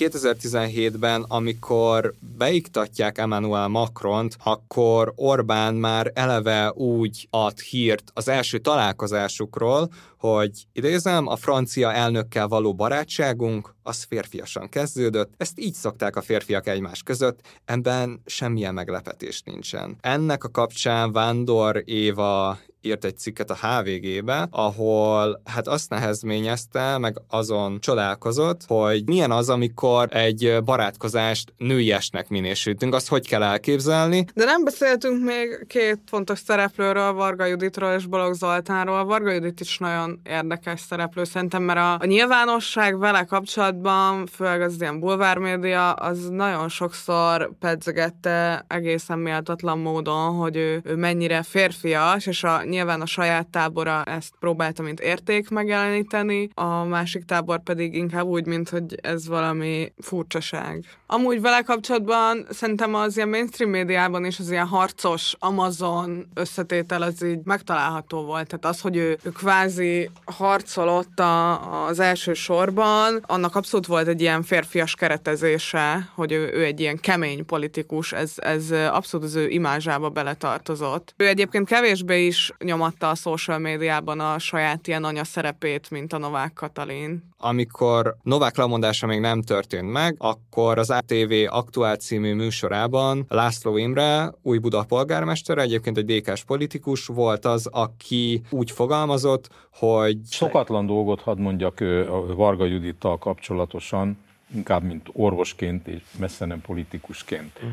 2017-ben, 0.00 1.24
amikor 1.28 2.14
beiktatják 2.38 3.18
Emmanuel 3.18 3.68
Macront, 3.68 4.36
akkor 4.44 5.12
Orbán 5.16 5.74
már 5.74 6.10
eleve 6.14 6.72
úgy 6.72 7.26
ad 7.30 7.58
hírt 7.58 8.10
az 8.14 8.28
első 8.28 8.58
találkozásukról, 8.58 9.90
hogy 10.18 10.66
idézem, 10.72 11.26
a 11.26 11.36
francia 11.36 11.92
elnökkel 11.92 12.48
való 12.48 12.74
barátságunk 12.74 13.74
az 13.82 14.02
férfiasan 14.02 14.68
kezdődött, 14.68 15.32
ezt 15.36 15.60
így 15.60 15.74
szokták 15.74 16.16
a 16.16 16.22
férfiak 16.22 16.66
egymás 16.66 17.02
között, 17.02 17.40
ebben 17.64 18.22
semmilyen 18.26 18.74
meglepetés 18.74 19.42
nincsen. 19.42 19.96
Ennek 20.00 20.44
a 20.44 20.50
kapcsán 20.50 21.12
Vándor 21.12 21.82
Éva 21.84 22.58
írt 22.82 23.04
egy 23.04 23.18
cikket 23.18 23.50
a 23.50 23.54
HVG-be, 23.54 24.48
ahol 24.50 25.40
hát 25.44 25.68
azt 25.68 25.90
nehezményezte, 25.90 26.98
meg 26.98 27.16
azon 27.28 27.80
csodálkozott, 27.80 28.60
hogy 28.66 29.06
milyen 29.06 29.30
az, 29.30 29.48
amikor 29.48 30.08
egy 30.10 30.58
barátkozást 30.64 31.52
nőiesnek 31.56 32.28
minősítünk, 32.28 32.94
azt 32.94 33.08
hogy 33.08 33.28
kell 33.28 33.42
elképzelni. 33.42 34.24
De 34.34 34.44
nem 34.44 34.64
beszéltünk 34.64 35.24
még 35.24 35.66
két 35.66 35.98
fontos 36.06 36.38
szereplőről, 36.38 37.12
Varga 37.12 37.44
Juditról 37.44 37.92
és 37.92 38.06
Balogh 38.06 38.36
Zoltánról. 38.36 39.04
Varga 39.04 39.30
Judit 39.30 39.60
is 39.60 39.78
nagyon 39.78 40.20
érdekes 40.24 40.80
szereplő 40.80 41.24
szerintem, 41.24 41.62
mert 41.62 41.78
a, 41.78 41.92
a 41.92 42.04
nyilvánosság 42.04 42.98
vele 42.98 43.24
kapcsolatban, 43.24 44.26
főleg 44.26 44.60
az 44.60 44.80
ilyen 44.80 45.00
bulvármédia, 45.00 45.92
az 45.92 46.28
nagyon 46.28 46.68
sokszor 46.68 47.50
pedzegette 47.58 48.64
egészen 48.68 49.18
méltatlan 49.18 49.78
módon, 49.78 50.34
hogy 50.34 50.56
ő, 50.56 50.80
ő 50.84 50.96
mennyire 50.96 51.42
férfias, 51.42 52.26
és 52.26 52.44
a 52.44 52.62
nyilván 52.70 53.00
a 53.00 53.06
saját 53.06 53.46
tábora 53.48 54.04
ezt 54.04 54.32
próbálta, 54.40 54.82
mint 54.82 55.00
érték 55.00 55.48
megjeleníteni, 55.48 56.48
a 56.54 56.84
másik 56.84 57.24
tábor 57.24 57.62
pedig 57.62 57.94
inkább 57.94 58.26
úgy, 58.26 58.46
mint 58.46 58.68
hogy 58.68 58.94
ez 59.02 59.28
valami 59.28 59.92
furcsaság. 59.98 60.84
Amúgy 61.06 61.40
vele 61.40 61.62
kapcsolatban 61.62 62.46
szerintem 62.50 62.94
az 62.94 63.16
ilyen 63.16 63.28
mainstream 63.28 63.70
médiában 63.70 64.24
is 64.24 64.38
az 64.38 64.50
ilyen 64.50 64.66
harcos 64.66 65.34
Amazon 65.38 66.28
összetétel 66.34 67.02
az 67.02 67.24
így 67.24 67.40
megtalálható 67.44 68.22
volt. 68.22 68.46
Tehát 68.46 68.64
az, 68.76 68.80
hogy 68.80 68.96
ő, 68.96 69.18
ő 69.22 69.30
kvázi 69.30 70.10
harcolott 70.24 71.20
a, 71.20 71.86
az 71.86 72.00
első 72.00 72.32
sorban, 72.32 73.24
annak 73.26 73.56
abszolút 73.56 73.86
volt 73.86 74.06
egy 74.06 74.20
ilyen 74.20 74.42
férfias 74.42 74.94
keretezése, 74.94 76.08
hogy 76.14 76.32
ő, 76.32 76.50
ő 76.52 76.64
egy 76.64 76.80
ilyen 76.80 77.00
kemény 77.00 77.46
politikus, 77.46 78.12
ez, 78.12 78.32
ez 78.36 78.70
abszolút 78.70 79.26
az 79.26 79.34
ő 79.34 79.48
imázsába 79.48 80.08
beletartozott. 80.08 81.14
Ő 81.16 81.26
egyébként 81.26 81.68
kevésbé 81.68 82.26
is 82.26 82.52
nyomatta 82.64 83.08
a 83.08 83.14
social 83.14 83.58
médiában 83.58 84.20
a 84.20 84.38
saját 84.38 84.86
ilyen 84.86 85.04
anya 85.04 85.24
szerepét, 85.24 85.90
mint 85.90 86.12
a 86.12 86.18
Novák 86.18 86.52
Katalin. 86.52 87.28
Amikor 87.38 88.16
Novák 88.22 88.56
lemondása 88.56 89.06
még 89.06 89.20
nem 89.20 89.42
történt 89.42 89.92
meg, 89.92 90.14
akkor 90.18 90.78
az 90.78 90.90
ATV 90.90 91.32
Aktuál 91.46 91.96
című 91.96 92.34
műsorában 92.34 93.24
László 93.28 93.76
Imre, 93.76 94.32
új 94.42 94.58
Buda 94.58 94.84
polgármester, 94.84 95.58
egyébként 95.58 95.96
egy 95.96 96.04
DK-s 96.04 96.44
politikus 96.44 97.06
volt 97.06 97.44
az, 97.44 97.66
aki 97.66 98.42
úgy 98.50 98.70
fogalmazott, 98.70 99.48
hogy... 99.72 100.18
Szokatlan 100.24 100.86
dolgot 100.86 101.20
hadd 101.20 101.38
mondjak 101.38 101.80
a 101.80 102.34
Varga 102.34 102.64
Judittal 102.64 103.18
kapcsolatosan, 103.18 104.18
inkább 104.54 104.82
mint 104.82 105.08
orvosként 105.12 105.88
és 105.88 106.02
messze 106.18 106.44
nem 106.44 106.60
politikusként. 106.60 107.52
Uh-huh 107.62 107.72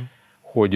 hogy 0.52 0.76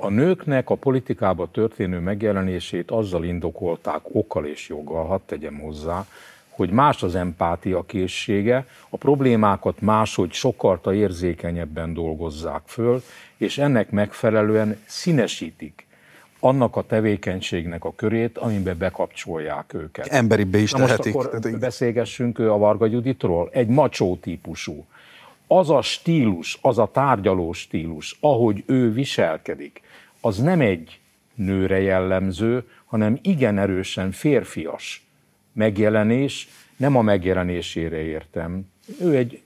a 0.00 0.08
nőknek 0.08 0.70
a 0.70 0.74
politikába 0.74 1.48
történő 1.50 1.98
megjelenését 1.98 2.90
azzal 2.90 3.24
indokolták 3.24 4.00
okkal 4.12 4.46
és 4.46 4.68
joggal, 4.68 5.04
hadd 5.04 5.20
tegyem 5.26 5.58
hozzá, 5.58 6.06
hogy 6.48 6.70
más 6.70 7.02
az 7.02 7.14
empátia 7.14 7.82
készsége, 7.86 8.66
a 8.88 8.96
problémákat 8.96 9.80
máshogy 9.80 10.32
sokarta 10.32 10.94
érzékenyebben 10.94 11.94
dolgozzák 11.94 12.62
föl, 12.66 13.02
és 13.36 13.58
ennek 13.58 13.90
megfelelően 13.90 14.78
színesítik 14.86 15.86
annak 16.40 16.76
a 16.76 16.82
tevékenységnek 16.82 17.84
a 17.84 17.92
körét, 17.94 18.38
amiben 18.38 18.78
bekapcsolják 18.78 19.74
őket. 19.74 20.06
Emberibbé 20.06 20.62
is 20.62 20.72
Na 20.72 20.78
tehetik. 20.78 21.14
Most 21.14 21.26
akkor 21.26 21.58
beszélgessünk 21.58 22.38
a 22.38 22.58
Varga 22.58 22.86
Juditról. 22.86 23.48
Egy 23.52 23.68
macsó 23.68 24.16
típusú, 24.16 24.84
az 25.58 25.70
a 25.70 25.82
stílus, 25.82 26.58
az 26.62 26.78
a 26.78 26.90
tárgyaló 26.92 27.52
stílus, 27.52 28.16
ahogy 28.20 28.62
ő 28.66 28.92
viselkedik, 28.92 29.80
az 30.20 30.38
nem 30.38 30.60
egy 30.60 31.00
nőre 31.34 31.80
jellemző, 31.80 32.68
hanem 32.84 33.18
igen 33.22 33.58
erősen 33.58 34.12
férfias 34.12 35.06
megjelenés, 35.52 36.48
nem 36.76 36.96
a 36.96 37.02
megjelenésére 37.02 37.96
értem. 37.96 38.70
Ő 39.00 39.16
egy 39.16 39.42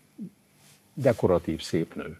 dekoratív 0.94 1.60
szép 1.60 1.94
nő 1.94 2.18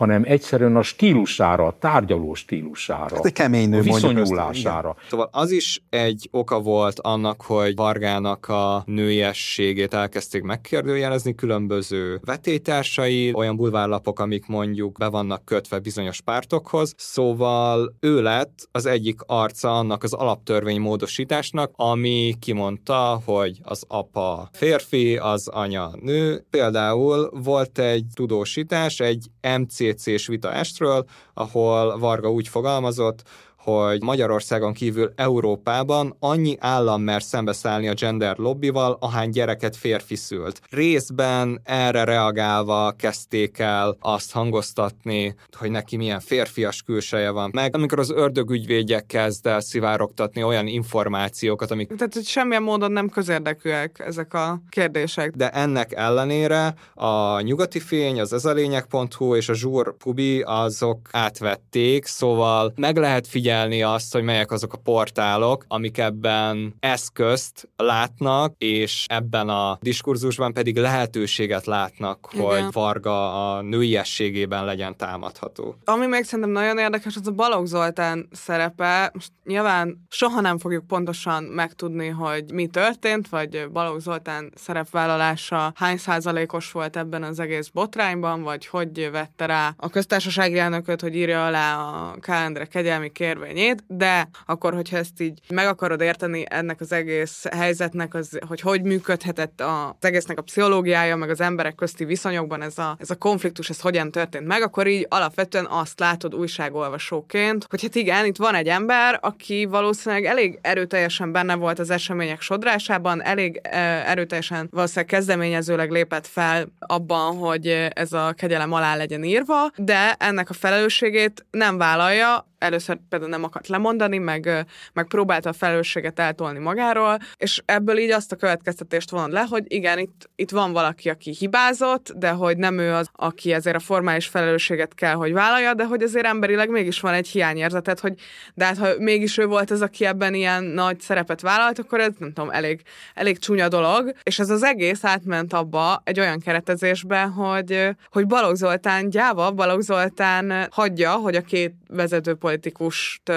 hanem 0.00 0.22
egyszerűen 0.26 0.76
a 0.76 0.82
stílusára, 0.82 1.66
a 1.66 1.76
tárgyaló 1.78 2.34
stílusára, 2.34 3.14
hát 3.16 3.24
egy 3.24 3.32
kemény 3.32 3.68
nő, 3.68 3.78
a 3.78 3.82
viszonyulására. 3.82 4.96
Szóval 5.08 5.28
az 5.32 5.50
is 5.50 5.82
egy 5.90 6.28
oka 6.30 6.60
volt 6.60 7.00
annak, 7.00 7.42
hogy 7.42 7.74
Vargának 7.74 8.48
a 8.48 8.82
nőiességét 8.86 9.94
elkezdték 9.94 10.42
megkérdőjelezni 10.42 11.34
különböző 11.34 12.20
vetétársai, 12.24 13.32
olyan 13.34 13.56
bulvárlapok, 13.56 14.20
amik 14.20 14.46
mondjuk 14.46 14.98
be 14.98 15.08
vannak 15.08 15.44
kötve 15.44 15.78
bizonyos 15.78 16.20
pártokhoz, 16.20 16.94
szóval 16.96 17.94
ő 18.00 18.22
lett 18.22 18.68
az 18.72 18.86
egyik 18.86 19.20
arca 19.26 19.78
annak 19.78 20.02
az 20.02 20.12
alaptörvény 20.12 20.80
módosításnak, 20.80 21.72
ami 21.76 22.34
kimondta, 22.38 23.22
hogy 23.24 23.58
az 23.62 23.84
apa 23.88 24.48
férfi, 24.52 25.16
az 25.16 25.48
anya 25.48 25.90
nő. 26.02 26.44
Például 26.50 27.30
volt 27.44 27.78
egy 27.78 28.04
tudósítás, 28.14 29.00
egy 29.00 29.26
MC 29.58 29.89
PC-s 29.92 30.26
vita 30.26 30.52
estről, 30.52 31.04
ahol 31.34 31.98
Varga 31.98 32.30
úgy 32.30 32.48
fogalmazott, 32.48 33.22
hogy 33.62 34.02
Magyarországon 34.02 34.72
kívül 34.72 35.12
Európában 35.16 36.16
annyi 36.18 36.56
állam 36.60 37.02
mer 37.02 37.22
szembeszállni 37.22 37.88
a 37.88 37.94
gender 37.94 38.36
lobbival, 38.36 38.96
ahány 39.00 39.30
gyereket 39.30 39.76
férfi 39.76 40.14
szült. 40.14 40.60
Részben 40.70 41.60
erre 41.64 42.04
reagálva 42.04 42.94
kezdték 42.98 43.58
el 43.58 43.96
azt 44.00 44.32
hangoztatni, 44.32 45.34
hogy 45.58 45.70
neki 45.70 45.96
milyen 45.96 46.20
férfias 46.20 46.82
külseje 46.82 47.30
van. 47.30 47.50
Meg 47.52 47.74
amikor 47.74 47.98
az 47.98 48.10
ördögügyvédjek 48.10 49.06
kezd 49.06 49.46
el 49.46 49.60
szivárogtatni 49.60 50.42
olyan 50.42 50.66
információkat, 50.66 51.70
amik... 51.70 51.88
Tehát, 51.96 52.24
semmilyen 52.24 52.62
módon 52.62 52.92
nem 52.92 53.08
közérdekűek 53.08 54.02
ezek 54.06 54.34
a 54.34 54.60
kérdések. 54.68 55.30
De 55.30 55.50
ennek 55.50 55.92
ellenére 55.92 56.74
a 56.94 57.40
nyugati 57.40 57.80
fény, 57.80 58.20
az 58.20 58.32
ez 58.32 58.44
a 58.44 58.52
lényeg.hu 58.52 59.34
és 59.34 59.48
a 59.48 59.54
Zsúr 59.54 59.96
Pubi 59.96 60.40
azok 60.40 61.08
átvették, 61.12 62.06
szóval 62.06 62.72
meg 62.76 62.96
lehet 62.96 63.26
figyelni 63.26 63.48
azt, 63.82 64.12
hogy 64.12 64.22
melyek 64.22 64.50
azok 64.50 64.72
a 64.72 64.76
portálok, 64.76 65.64
amik 65.68 65.98
ebben 65.98 66.74
eszközt 66.80 67.68
látnak, 67.76 68.54
és 68.58 69.04
ebben 69.08 69.48
a 69.48 69.78
diskurzusban 69.80 70.52
pedig 70.52 70.76
lehetőséget 70.76 71.66
látnak, 71.66 72.28
Igen. 72.32 72.46
hogy 72.46 72.72
Varga 72.72 73.54
a 73.54 73.62
nőiességében 73.62 74.64
legyen 74.64 74.96
támadható. 74.96 75.76
Ami 75.84 76.06
még 76.06 76.24
szerintem 76.24 76.50
nagyon 76.50 76.78
érdekes, 76.78 77.16
az 77.16 77.26
a 77.26 77.30
Balogh 77.30 77.66
Zoltán 77.66 78.28
szerepe. 78.32 79.10
Most 79.14 79.32
nyilván 79.44 80.06
soha 80.08 80.40
nem 80.40 80.58
fogjuk 80.58 80.86
pontosan 80.86 81.42
megtudni, 81.42 82.08
hogy 82.08 82.52
mi 82.52 82.66
történt, 82.66 83.28
vagy 83.28 83.68
Balogh 83.72 84.00
Zoltán 84.00 84.52
szerepvállalása 84.54 85.72
hány 85.74 85.96
százalékos 85.96 86.72
volt 86.72 86.96
ebben 86.96 87.22
az 87.22 87.38
egész 87.40 87.68
botrányban, 87.68 88.42
vagy 88.42 88.66
hogy 88.66 89.10
vette 89.12 89.46
rá 89.46 89.74
a 89.76 89.88
köztársasági 89.88 90.58
elnököt, 90.58 91.00
hogy 91.00 91.16
írja 91.16 91.46
alá 91.46 91.76
a 91.76 92.16
Kálendre 92.20 92.64
kegyelmi 92.64 93.12
kérvényét, 93.40 93.84
de 93.86 94.28
akkor, 94.46 94.74
hogyha 94.74 94.96
ezt 94.96 95.20
így 95.20 95.40
meg 95.48 95.66
akarod 95.66 96.00
érteni 96.00 96.44
ennek 96.48 96.80
az 96.80 96.92
egész 96.92 97.44
helyzetnek, 97.50 98.14
az, 98.14 98.38
hogy 98.46 98.60
hogy 98.60 98.82
működhetett 98.82 99.60
az 99.60 100.04
egésznek 100.04 100.38
a 100.38 100.42
pszichológiája, 100.42 101.16
meg 101.16 101.30
az 101.30 101.40
emberek 101.40 101.74
közti 101.74 102.04
viszonyokban 102.04 102.62
ez 102.62 102.78
a, 102.78 102.96
ez 102.98 103.10
a 103.10 103.14
konfliktus, 103.14 103.70
ez 103.70 103.80
hogyan 103.80 104.10
történt 104.10 104.46
meg, 104.46 104.62
akkor 104.62 104.86
így 104.86 105.06
alapvetően 105.08 105.66
azt 105.66 106.00
látod 106.00 106.34
újságolvasóként, 106.34 107.66
hogy 107.70 107.82
hát 107.82 107.94
igen, 107.94 108.24
itt 108.24 108.36
van 108.36 108.54
egy 108.54 108.68
ember, 108.68 109.18
aki 109.22 109.64
valószínűleg 109.64 110.24
elég 110.24 110.58
erőteljesen 110.62 111.32
benne 111.32 111.54
volt 111.54 111.78
az 111.78 111.90
események 111.90 112.40
sodrásában, 112.40 113.22
elég 113.22 113.60
erőteljesen 114.06 114.68
valószínűleg 114.70 115.08
kezdeményezőleg 115.08 115.90
lépett 115.90 116.26
fel 116.26 116.66
abban, 116.78 117.36
hogy 117.36 117.66
ez 117.92 118.12
a 118.12 118.32
kegyelem 118.36 118.72
alá 118.72 118.96
legyen 118.96 119.24
írva, 119.24 119.70
de 119.76 120.14
ennek 120.18 120.50
a 120.50 120.54
felelősségét 120.54 121.46
nem 121.50 121.78
vállalja, 121.78 122.48
először 122.60 122.98
például 123.08 123.30
nem 123.30 123.44
akart 123.44 123.68
lemondani, 123.68 124.18
meg, 124.18 124.66
meg 124.92 125.06
próbálta 125.06 125.48
a 125.48 125.52
felelősséget 125.52 126.18
eltolni 126.18 126.58
magáról, 126.58 127.18
és 127.36 127.62
ebből 127.64 127.98
így 127.98 128.10
azt 128.10 128.32
a 128.32 128.36
következtetést 128.36 129.10
von 129.10 129.30
le, 129.30 129.46
hogy 129.48 129.64
igen, 129.66 129.98
itt, 129.98 130.30
itt 130.34 130.50
van 130.50 130.72
valaki, 130.72 131.08
aki 131.08 131.34
hibázott, 131.38 132.12
de 132.16 132.30
hogy 132.30 132.56
nem 132.56 132.78
ő 132.78 132.92
az, 132.92 133.10
aki 133.12 133.52
ezért 133.52 133.76
a 133.76 133.80
formális 133.80 134.26
felelősséget 134.26 134.94
kell, 134.94 135.14
hogy 135.14 135.32
vállalja, 135.32 135.74
de 135.74 135.84
hogy 135.84 136.02
azért 136.02 136.26
emberileg 136.26 136.70
mégis 136.70 137.00
van 137.00 137.14
egy 137.14 137.28
hiányérzetet, 137.28 138.00
hogy 138.00 138.14
de 138.54 138.64
hát 138.64 138.78
ha 138.78 138.88
mégis 138.98 139.38
ő 139.38 139.46
volt 139.46 139.70
az, 139.70 139.82
aki 139.82 140.04
ebben 140.04 140.34
ilyen 140.34 140.64
nagy 140.64 141.00
szerepet 141.00 141.40
vállalt, 141.40 141.78
akkor 141.78 142.00
ez 142.00 142.12
nem 142.18 142.32
tudom, 142.32 142.50
elég, 142.50 142.82
elég 143.14 143.38
csúnya 143.38 143.68
dolog, 143.68 144.12
és 144.22 144.38
ez 144.38 144.50
az 144.50 144.62
egész 144.62 145.04
átment 145.04 145.52
abba 145.52 146.00
egy 146.04 146.20
olyan 146.20 146.40
keretezésbe, 146.40 147.22
hogy, 147.22 147.88
hogy 148.10 148.26
Balogh 148.26 148.56
Zoltán 148.56 149.10
gyáva, 149.10 149.50
Balogh 149.50 149.82
Zoltán 149.82 150.68
hagyja, 150.70 151.12
hogy 151.12 151.36
a 151.36 151.40
két 151.40 151.74
vezető 151.88 152.34
politikust 152.50 153.32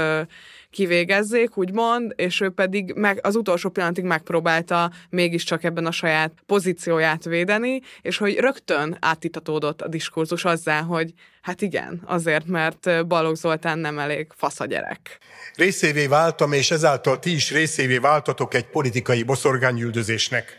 kivégezzék, 0.69 1.57
úgymond, 1.57 2.13
és 2.15 2.41
ő 2.41 2.49
pedig 2.49 2.93
meg, 2.95 3.19
az 3.21 3.35
utolsó 3.35 3.69
pillanatig 3.69 4.03
megpróbálta 4.03 4.91
mégiscsak 5.09 5.63
ebben 5.63 5.85
a 5.85 5.91
saját 5.91 6.31
pozícióját 6.45 7.23
védeni, 7.23 7.81
és 8.01 8.17
hogy 8.17 8.37
rögtön 8.37 8.97
átitatódott 8.99 9.81
a 9.81 9.87
diskurzus 9.87 10.45
azzá, 10.45 10.81
hogy 10.81 11.13
hát 11.41 11.61
igen, 11.61 12.01
azért, 12.05 12.45
mert 12.45 13.07
Balogh 13.07 13.37
Zoltán 13.37 13.79
nem 13.79 13.99
elég 13.99 14.27
fasz 14.35 14.59
a 14.59 14.65
gyerek. 14.65 15.17
Részévé 15.55 16.07
váltam, 16.07 16.51
és 16.51 16.71
ezáltal 16.71 17.19
ti 17.19 17.33
is 17.33 17.51
részévé 17.51 17.97
váltatok 17.97 18.53
egy 18.53 18.65
politikai 18.65 19.23
boszorgányüldözésnek, 19.23 20.57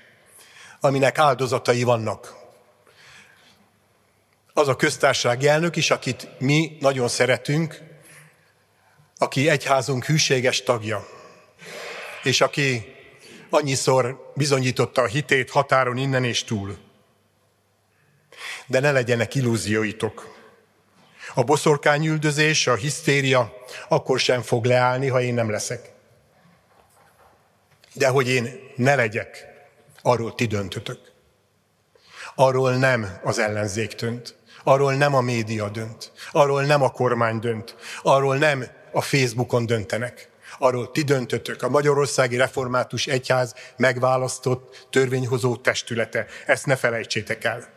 aminek 0.81 1.19
áldozatai 1.19 1.83
vannak. 1.83 2.35
Az 4.53 4.69
a 4.69 4.77
köztársasági 4.77 5.49
elnök 5.49 5.77
is, 5.77 5.91
akit 5.91 6.29
mi 6.39 6.77
nagyon 6.81 7.09
szeretünk, 7.09 7.93
aki 9.19 9.49
egyházunk 9.49 10.05
hűséges 10.05 10.63
tagja, 10.63 11.09
és 12.23 12.41
aki 12.41 12.95
annyiszor 13.51 14.33
bizonyította 14.35 15.03
a 15.03 15.07
hitét 15.07 15.51
határon 15.51 15.97
innen 15.97 16.25
és 16.25 16.45
túl. 16.45 16.77
De 18.67 18.81
ne 18.81 18.93
legyenek 18.93 19.35
illúzióitok. 19.35 20.33
A 21.35 21.43
boszorkányüldözés, 21.43 22.67
a 22.67 22.75
hisztéria 22.75 23.53
akkor 23.89 24.19
sem 24.19 24.43
fog 24.43 24.65
leállni, 24.65 25.09
ha 25.09 25.21
én 25.21 25.35
nem 25.35 25.51
leszek. 25.51 25.93
De 27.93 28.09
hogy 28.09 28.29
én 28.29 28.73
ne 28.77 28.95
legyek, 28.95 29.47
arról 30.03 30.35
ti 30.35 30.47
döntötök. 30.47 31.13
Arról 32.35 32.77
nem 32.77 33.19
az 33.23 33.39
ellenzék 33.39 33.95
dönt. 33.95 34.35
Arról 34.65 34.95
nem 34.95 35.15
a 35.15 35.21
média 35.21 35.69
dönt. 35.69 36.13
Arról 36.33 36.65
nem 36.65 36.83
a 36.83 36.91
kormány 36.91 37.39
dönt. 37.39 37.77
Arról 38.03 38.37
nem 38.37 38.67
a 38.95 39.01
Facebookon 39.01 39.67
döntenek. 39.67 40.29
Arról 40.59 40.91
ti 40.91 41.03
döntötök, 41.03 41.63
a 41.63 41.69
Magyarországi 41.69 42.37
Református 42.37 43.07
Egyház 43.07 43.55
megválasztott 43.77 44.87
törvényhozó 44.91 45.57
testülete. 45.57 46.27
Ezt 46.47 46.67
ne 46.67 46.77
felejtsétek 46.77 47.45
el. 47.45 47.73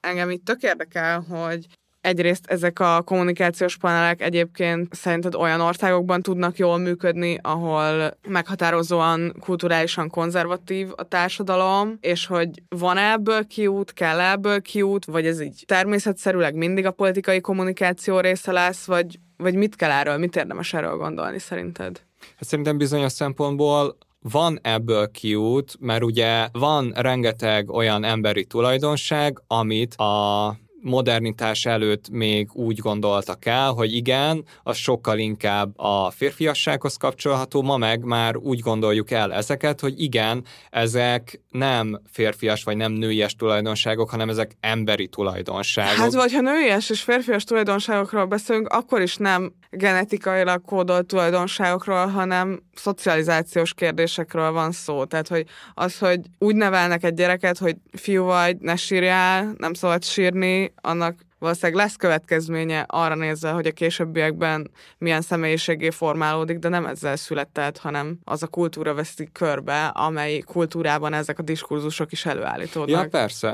Engem 0.00 0.30
itt 0.30 0.44
tök 0.44 0.62
érdekel, 0.62 1.20
hogy 1.20 1.66
Egyrészt 2.06 2.46
ezek 2.46 2.80
a 2.80 3.02
kommunikációs 3.04 3.76
panelek 3.76 4.22
egyébként 4.22 4.94
szerinted 4.94 5.34
olyan 5.34 5.60
országokban 5.60 6.22
tudnak 6.22 6.56
jól 6.56 6.78
működni, 6.78 7.38
ahol 7.42 8.16
meghatározóan 8.28 9.36
kulturálisan 9.40 10.08
konzervatív 10.08 10.88
a 10.96 11.02
társadalom, 11.02 11.96
és 12.00 12.26
hogy 12.26 12.62
van 12.68 12.96
ebből 12.96 13.46
kiút, 13.46 13.92
kell 13.92 14.20
ebből 14.20 14.62
kiút, 14.62 15.04
vagy 15.04 15.26
ez 15.26 15.40
így 15.40 15.64
természetszerűleg 15.66 16.54
mindig 16.54 16.86
a 16.86 16.90
politikai 16.90 17.40
kommunikáció 17.40 18.20
része 18.20 18.52
lesz, 18.52 18.84
vagy, 18.84 19.18
vagy 19.36 19.54
mit 19.54 19.76
kell 19.76 19.90
erről, 19.90 20.16
mit 20.16 20.36
érdemes 20.36 20.74
erről 20.74 20.96
gondolni 20.96 21.38
szerinted? 21.38 22.02
Hát 22.20 22.48
szerintem 22.48 22.78
bizonyos 22.78 23.12
szempontból 23.12 23.96
van 24.20 24.58
ebből 24.62 25.10
kiút, 25.10 25.76
mert 25.80 26.02
ugye 26.02 26.48
van 26.52 26.92
rengeteg 26.96 27.70
olyan 27.70 28.04
emberi 28.04 28.44
tulajdonság, 28.44 29.42
amit 29.46 29.94
a 29.94 30.56
modernitás 30.86 31.64
előtt 31.64 32.08
még 32.10 32.48
úgy 32.52 32.78
gondoltak 32.78 33.44
el, 33.44 33.70
hogy 33.72 33.94
igen, 33.94 34.44
az 34.62 34.76
sokkal 34.76 35.18
inkább 35.18 35.78
a 35.78 36.10
férfiassághoz 36.10 36.96
kapcsolható, 36.96 37.62
ma 37.62 37.76
meg 37.76 38.04
már 38.04 38.36
úgy 38.36 38.60
gondoljuk 38.60 39.10
el 39.10 39.32
ezeket, 39.32 39.80
hogy 39.80 40.00
igen, 40.00 40.44
ezek 40.70 41.40
nem 41.50 42.00
férfias 42.12 42.64
vagy 42.64 42.76
nem 42.76 42.92
nőies 42.92 43.34
tulajdonságok, 43.34 44.10
hanem 44.10 44.28
ezek 44.28 44.56
emberi 44.60 45.08
tulajdonságok. 45.08 45.96
Hát 45.96 46.14
vagy 46.14 46.32
ha 46.32 46.40
nőies 46.40 46.90
és 46.90 47.00
férfias 47.00 47.44
tulajdonságokról 47.44 48.24
beszélünk, 48.24 48.68
akkor 48.68 49.00
is 49.00 49.16
nem 49.16 49.52
genetikailag 49.70 50.64
kódolt 50.64 51.06
tulajdonságokról, 51.06 52.06
hanem 52.06 52.62
szocializációs 52.74 53.74
kérdésekről 53.74 54.52
van 54.52 54.72
szó. 54.72 55.04
Tehát, 55.04 55.28
hogy 55.28 55.46
az, 55.74 55.98
hogy 55.98 56.20
úgy 56.38 56.54
nevelnek 56.54 57.04
egy 57.04 57.14
gyereket, 57.14 57.58
hogy 57.58 57.76
fiú 57.92 58.24
vagy, 58.24 58.56
ne 58.58 58.76
sírjál, 58.76 59.54
nem 59.58 59.74
szabad 59.74 60.04
sírni, 60.04 60.72
annak 60.80 61.18
valószínűleg 61.38 61.82
lesz 61.82 61.96
következménye 61.96 62.84
arra 62.88 63.14
nézve, 63.14 63.50
hogy 63.50 63.66
a 63.66 63.72
későbbiekben 63.72 64.70
milyen 64.98 65.20
személyiségé 65.20 65.90
formálódik, 65.90 66.58
de 66.58 66.68
nem 66.68 66.86
ezzel 66.86 67.16
született, 67.16 67.78
hanem 67.78 68.18
az 68.24 68.42
a 68.42 68.46
kultúra 68.46 68.94
veszik 68.94 69.32
körbe, 69.32 69.86
amely 69.86 70.38
kultúrában 70.38 71.12
ezek 71.12 71.38
a 71.38 71.42
diskurzusok 71.42 72.12
is 72.12 72.26
előállítódnak. 72.26 73.02
Ja, 73.02 73.08
persze. 73.08 73.52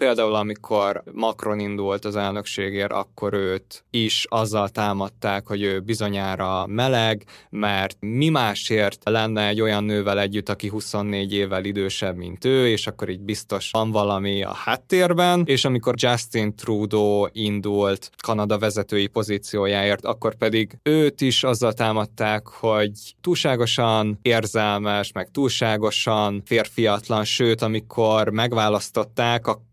Például 0.00 0.34
amikor 0.34 1.02
Macron 1.12 1.58
indult 1.58 2.04
az 2.04 2.16
elnökségért, 2.16 2.92
akkor 2.92 3.32
őt 3.32 3.84
is 3.90 4.26
azzal 4.28 4.68
támadták, 4.68 5.46
hogy 5.46 5.62
ő 5.62 5.80
bizonyára 5.80 6.66
meleg, 6.66 7.24
mert 7.50 7.96
mi 8.00 8.28
másért 8.28 9.00
lenne 9.04 9.48
egy 9.48 9.60
olyan 9.60 9.84
nővel 9.84 10.20
együtt, 10.20 10.48
aki 10.48 10.68
24 10.68 11.32
évvel 11.32 11.64
idősebb, 11.64 12.16
mint 12.16 12.44
ő, 12.44 12.68
és 12.68 12.86
akkor 12.86 13.08
így 13.08 13.20
biztos 13.20 13.70
van 13.70 13.90
valami 13.90 14.42
a 14.42 14.52
háttérben, 14.54 15.42
és 15.46 15.64
amikor 15.64 15.94
Justin 15.96 16.56
Trudeau 16.56 17.26
indult 17.32 18.10
Kanada 18.22 18.58
vezetői 18.58 19.06
pozíciójáért, 19.06 20.04
akkor 20.04 20.34
pedig 20.34 20.78
őt 20.82 21.20
is 21.20 21.44
azzal 21.44 21.72
támadták, 21.72 22.46
hogy 22.46 22.92
túlságosan 23.20 24.18
érzelmes, 24.22 25.12
meg 25.12 25.30
túlságosan 25.30 26.42
férfiatlan, 26.44 27.24
sőt, 27.24 27.62
amikor 27.62 28.28
megválasztották, 28.28 29.46
akkor 29.46 29.68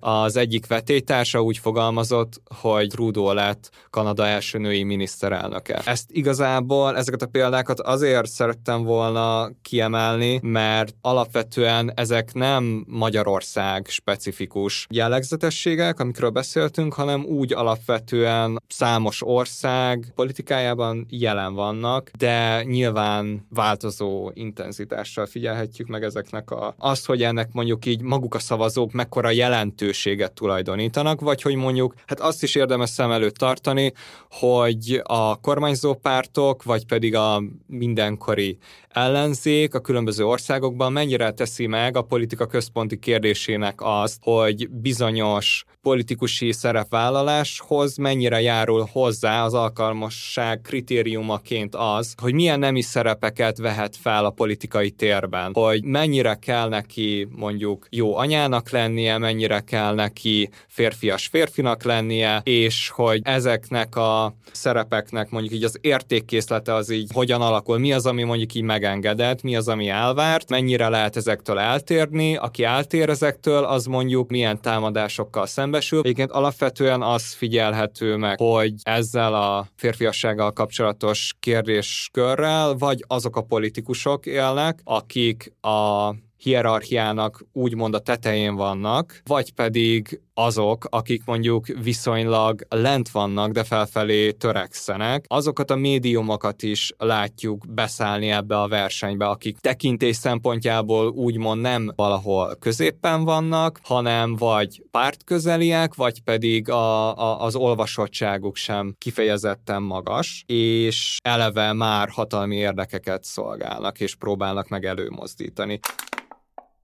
az 0.00 0.36
egyik 0.36 0.66
vetétársa 0.66 1.42
úgy 1.42 1.58
fogalmazott, 1.58 2.40
hogy 2.60 2.88
Trudeau 2.88 3.32
lett 3.32 3.70
Kanada 3.90 4.26
első 4.26 4.58
női 4.58 4.82
miniszterelnöke. 4.82 5.82
Ezt 5.84 6.10
igazából, 6.10 6.96
ezeket 6.96 7.22
a 7.22 7.26
példákat 7.26 7.80
azért 7.80 8.30
szerettem 8.30 8.82
volna 8.82 9.50
kiemelni, 9.62 10.38
mert 10.42 10.94
alapvetően 11.00 11.92
ezek 11.94 12.32
nem 12.32 12.84
Magyarország 12.88 13.86
specifikus 13.88 14.86
jellegzetességek, 14.90 16.00
amikről 16.00 16.30
beszéltünk, 16.30 16.94
hanem 16.94 17.24
úgy 17.24 17.52
alapvetően 17.52 18.62
számos 18.68 19.22
ország 19.26 20.12
politikájában 20.14 21.06
jelen 21.08 21.54
vannak, 21.54 22.10
de 22.18 22.62
nyilván 22.62 23.46
változó 23.50 24.30
intenzitással 24.34 25.26
figyelhetjük 25.26 25.88
meg 25.88 26.02
ezeknek 26.02 26.50
a, 26.50 26.74
azt, 26.78 27.06
hogy 27.06 27.22
ennek 27.22 27.52
mondjuk 27.52 27.86
így 27.86 28.00
maguk 28.02 28.34
a 28.34 28.38
szavazók 28.38 28.92
mekkora 28.92 29.30
jelentőséget 29.50 30.32
tulajdonítanak, 30.32 31.20
vagy 31.20 31.42
hogy 31.42 31.54
mondjuk, 31.54 31.94
hát 32.06 32.20
azt 32.20 32.42
is 32.42 32.54
érdemes 32.54 32.90
szem 32.90 33.10
előtt 33.10 33.34
tartani, 33.34 33.92
hogy 34.30 35.00
a 35.04 35.40
kormányzó 35.40 35.94
pártok, 35.94 36.62
vagy 36.62 36.86
pedig 36.86 37.14
a 37.14 37.42
mindenkori 37.66 38.58
ellenzék 38.88 39.74
a 39.74 39.80
különböző 39.80 40.26
országokban 40.26 40.92
mennyire 40.92 41.30
teszi 41.30 41.66
meg 41.66 41.96
a 41.96 42.02
politika 42.02 42.46
központi 42.46 42.98
kérdésének 42.98 43.74
azt, 43.78 44.18
hogy 44.20 44.70
bizonyos 44.70 45.64
politikusi 45.82 46.52
szerepvállaláshoz 46.52 47.96
mennyire 47.96 48.40
járul 48.40 48.88
hozzá 48.92 49.44
az 49.44 49.54
alkalmasság 49.54 50.60
kritériumaként 50.60 51.74
az, 51.74 52.14
hogy 52.22 52.34
milyen 52.34 52.58
nemi 52.58 52.80
szerepeket 52.80 53.58
vehet 53.58 53.96
fel 53.96 54.24
a 54.24 54.30
politikai 54.30 54.90
térben, 54.90 55.52
hogy 55.54 55.84
mennyire 55.84 56.34
kell 56.34 56.68
neki 56.68 57.28
mondjuk 57.30 57.86
jó 57.90 58.16
anyának 58.16 58.70
lennie, 58.70 59.18
mennyire 59.18 59.39
kell 59.64 59.94
neki 59.94 60.50
férfias 60.68 61.26
férfinak 61.26 61.82
lennie, 61.82 62.40
és 62.44 62.88
hogy 62.88 63.20
ezeknek 63.24 63.96
a 63.96 64.34
szerepeknek 64.52 65.30
mondjuk 65.30 65.54
így 65.54 65.64
az 65.64 65.78
értékkészlete 65.80 66.74
az 66.74 66.90
így 66.90 67.10
hogyan 67.14 67.40
alakul, 67.40 67.78
mi 67.78 67.92
az, 67.92 68.06
ami 68.06 68.22
mondjuk 68.22 68.54
így 68.54 68.62
megengedett, 68.62 69.42
mi 69.42 69.56
az, 69.56 69.68
ami 69.68 69.88
elvárt, 69.88 70.50
mennyire 70.50 70.88
lehet 70.88 71.16
ezektől 71.16 71.58
eltérni, 71.58 72.36
aki 72.36 72.64
eltér 72.64 73.08
ezektől, 73.08 73.64
az 73.64 73.84
mondjuk 73.84 74.30
milyen 74.30 74.60
támadásokkal 74.60 75.46
szembesül. 75.46 75.98
Egyébként 75.98 76.30
alapvetően 76.30 77.02
az 77.02 77.32
figyelhető 77.32 78.16
meg, 78.16 78.38
hogy 78.38 78.74
ezzel 78.82 79.34
a 79.34 79.66
férfiassággal 79.76 80.52
kapcsolatos 80.52 81.34
kérdéskörrel, 81.40 82.74
vagy 82.74 83.04
azok 83.06 83.36
a 83.36 83.42
politikusok 83.42 84.26
élnek, 84.26 84.80
akik 84.84 85.52
a 85.60 86.14
hierarchiának 86.42 87.44
úgymond 87.52 87.94
a 87.94 87.98
tetején 87.98 88.54
vannak, 88.54 89.20
vagy 89.24 89.52
pedig 89.52 90.20
azok, 90.34 90.86
akik 90.90 91.24
mondjuk 91.24 91.66
viszonylag 91.66 92.66
lent 92.68 93.08
vannak, 93.08 93.52
de 93.52 93.64
felfelé 93.64 94.30
törekszenek, 94.30 95.24
azokat 95.28 95.70
a 95.70 95.76
médiumokat 95.76 96.62
is 96.62 96.92
látjuk 96.98 97.64
beszállni 97.68 98.30
ebbe 98.30 98.60
a 98.60 98.68
versenybe, 98.68 99.26
akik 99.28 99.58
tekintés 99.58 100.16
szempontjából 100.16 101.08
úgymond 101.08 101.60
nem 101.60 101.92
valahol 101.96 102.56
középpen 102.60 103.24
vannak, 103.24 103.80
hanem 103.82 104.36
vagy 104.36 104.82
pártközeliek, 104.90 105.94
vagy 105.94 106.22
pedig 106.22 106.70
a, 106.70 107.16
a, 107.18 107.44
az 107.44 107.54
olvasottságuk 107.54 108.56
sem 108.56 108.94
kifejezetten 108.98 109.82
magas, 109.82 110.44
és 110.46 111.16
eleve 111.22 111.72
már 111.72 112.08
hatalmi 112.08 112.56
érdekeket 112.56 113.24
szolgálnak, 113.24 114.00
és 114.00 114.14
próbálnak 114.14 114.68
meg 114.68 114.84
előmozdítani 114.84 115.80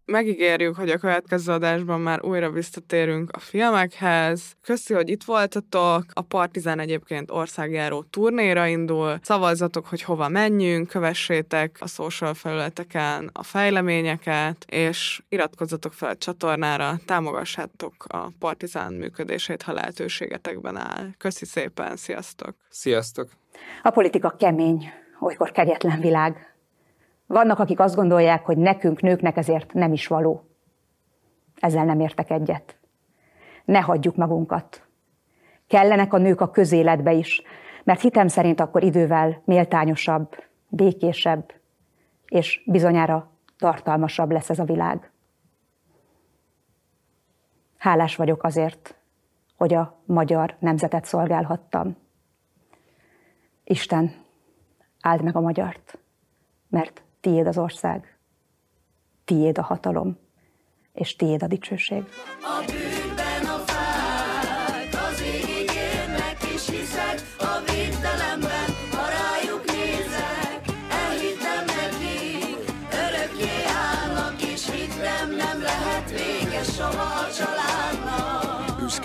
megígérjük, 0.07 0.77
hogy 0.77 0.90
a 0.90 0.99
következő 0.99 1.53
adásban 1.53 2.01
már 2.01 2.25
újra 2.25 2.51
visszatérünk 2.51 3.31
a 3.33 3.38
filmekhez. 3.38 4.57
Köszi, 4.62 4.95
hogy 4.95 5.09
itt 5.09 5.25
voltatok. 5.25 6.05
A 6.12 6.23
Partizán 6.23 6.79
egyébként 6.79 7.31
országjáró 7.31 8.03
turnéra 8.03 8.66
indul. 8.66 9.19
Szavazzatok, 9.23 9.87
hogy 9.87 10.03
hova 10.03 10.29
menjünk, 10.29 10.88
kövessétek 10.88 11.77
a 11.81 11.87
social 11.87 12.35
felületeken 12.35 13.31
a 13.33 13.42
fejleményeket, 13.42 14.64
és 14.69 15.23
iratkozzatok 15.29 15.92
fel 15.92 16.11
a 16.11 16.16
csatornára, 16.16 16.99
támogassátok 17.05 17.95
a 18.09 18.29
Partizán 18.38 18.92
működését, 18.92 19.62
ha 19.62 19.73
lehetőségetekben 19.73 20.77
áll. 20.77 21.09
Köszi 21.19 21.45
szépen, 21.45 21.97
sziasztok! 21.97 22.55
Sziasztok! 22.69 23.31
A 23.83 23.90
politika 23.90 24.35
kemény, 24.38 24.90
olykor 25.21 25.53
kegyetlen 25.53 26.01
világ. 26.01 26.56
Vannak, 27.27 27.59
akik 27.59 27.81
azt 27.81 27.95
gondolják, 27.95 28.45
hogy 28.45 28.57
nekünk, 28.57 29.01
nőknek 29.01 29.37
ezért 29.37 29.73
nem 29.73 29.93
is 29.93 30.07
való. 30.07 30.49
Ezzel 31.61 31.85
nem 31.85 32.01
értek 32.01 32.31
egyet. 32.31 32.77
Ne 33.65 33.81
hagyjuk 33.81 34.17
magunkat. 34.17 34.87
Kellenek 35.67 36.12
a 36.12 36.19
nők 36.19 36.41
a 36.41 36.51
közéletbe 36.51 37.12
is, 37.12 37.43
mert 37.85 38.01
hitem 38.01 38.29
szerint 38.29 38.61
akkor 38.61 38.83
idővel 38.83 39.43
méltányosabb, 39.45 40.45
békésebb, 40.69 41.53
és 42.27 42.62
bizonyára 42.67 43.31
tartalmasabb 43.59 44.31
lesz 44.31 44.51
ez 44.51 44.59
a 44.59 44.65
világ. 44.65 45.11
Hálás 47.79 48.17
vagyok 48.17 48.43
azért, 48.43 48.95
hogy 49.57 49.75
a 49.75 50.01
magyar 50.05 50.57
nemzetet 50.59 51.05
szolgálhattam. 51.05 51.97
Isten, 53.65 54.15
áld 55.01 55.23
meg 55.23 55.37
a 55.37 55.41
magyart, 55.41 55.99
mert 56.69 57.03
tiéd 57.27 57.47
az 57.47 57.59
ország, 57.59 58.19
tiéd 59.25 59.59
a 59.59 59.62
hatalom, 59.62 60.19
és 60.93 61.17
tiéd 61.17 61.43
a 61.43 61.47
dicsőség. 61.47 62.05
A 62.43 62.65
bűnben 62.67 62.95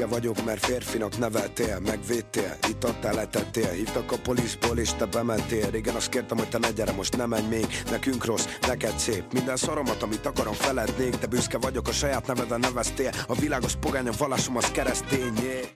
büszke 0.02 0.20
vagyok, 0.20 0.46
mert 0.46 0.66
férfinak 0.66 1.18
neveltél, 1.18 1.80
megvédtél, 1.80 2.58
itt 2.70 2.84
adtál, 2.84 3.14
letettél, 3.14 3.70
hívtak 3.70 4.12
a 4.12 4.18
poliszból 4.18 4.78
és 4.78 4.94
te 4.94 5.06
bementél. 5.06 5.70
Régen 5.70 5.96
azt 5.96 6.10
kértem, 6.10 6.38
hogy 6.38 6.50
te 6.50 6.58
ne 6.58 6.72
gyere, 6.72 6.92
most 6.92 7.18
nem 7.18 7.30
menj 7.30 7.48
még, 7.48 7.66
nekünk 7.92 8.26
rossz, 8.26 8.46
neked 8.68 8.98
szép. 8.98 9.24
Minden 9.34 9.56
szaromat, 9.56 10.04
amit 10.04 10.26
akarom, 10.26 10.54
felednék, 10.54 11.16
de 11.16 11.28
büszke 11.28 11.58
vagyok, 11.58 11.88
a 11.88 11.92
saját 11.92 12.28
neveden 12.28 12.60
neveztél. 12.60 13.12
A 13.28 13.36
világos 13.36 13.76
pogány, 13.76 14.08
a 14.08 14.12
vallásom 14.18 14.58
az 14.58 14.72
keresztényé. 14.72 15.62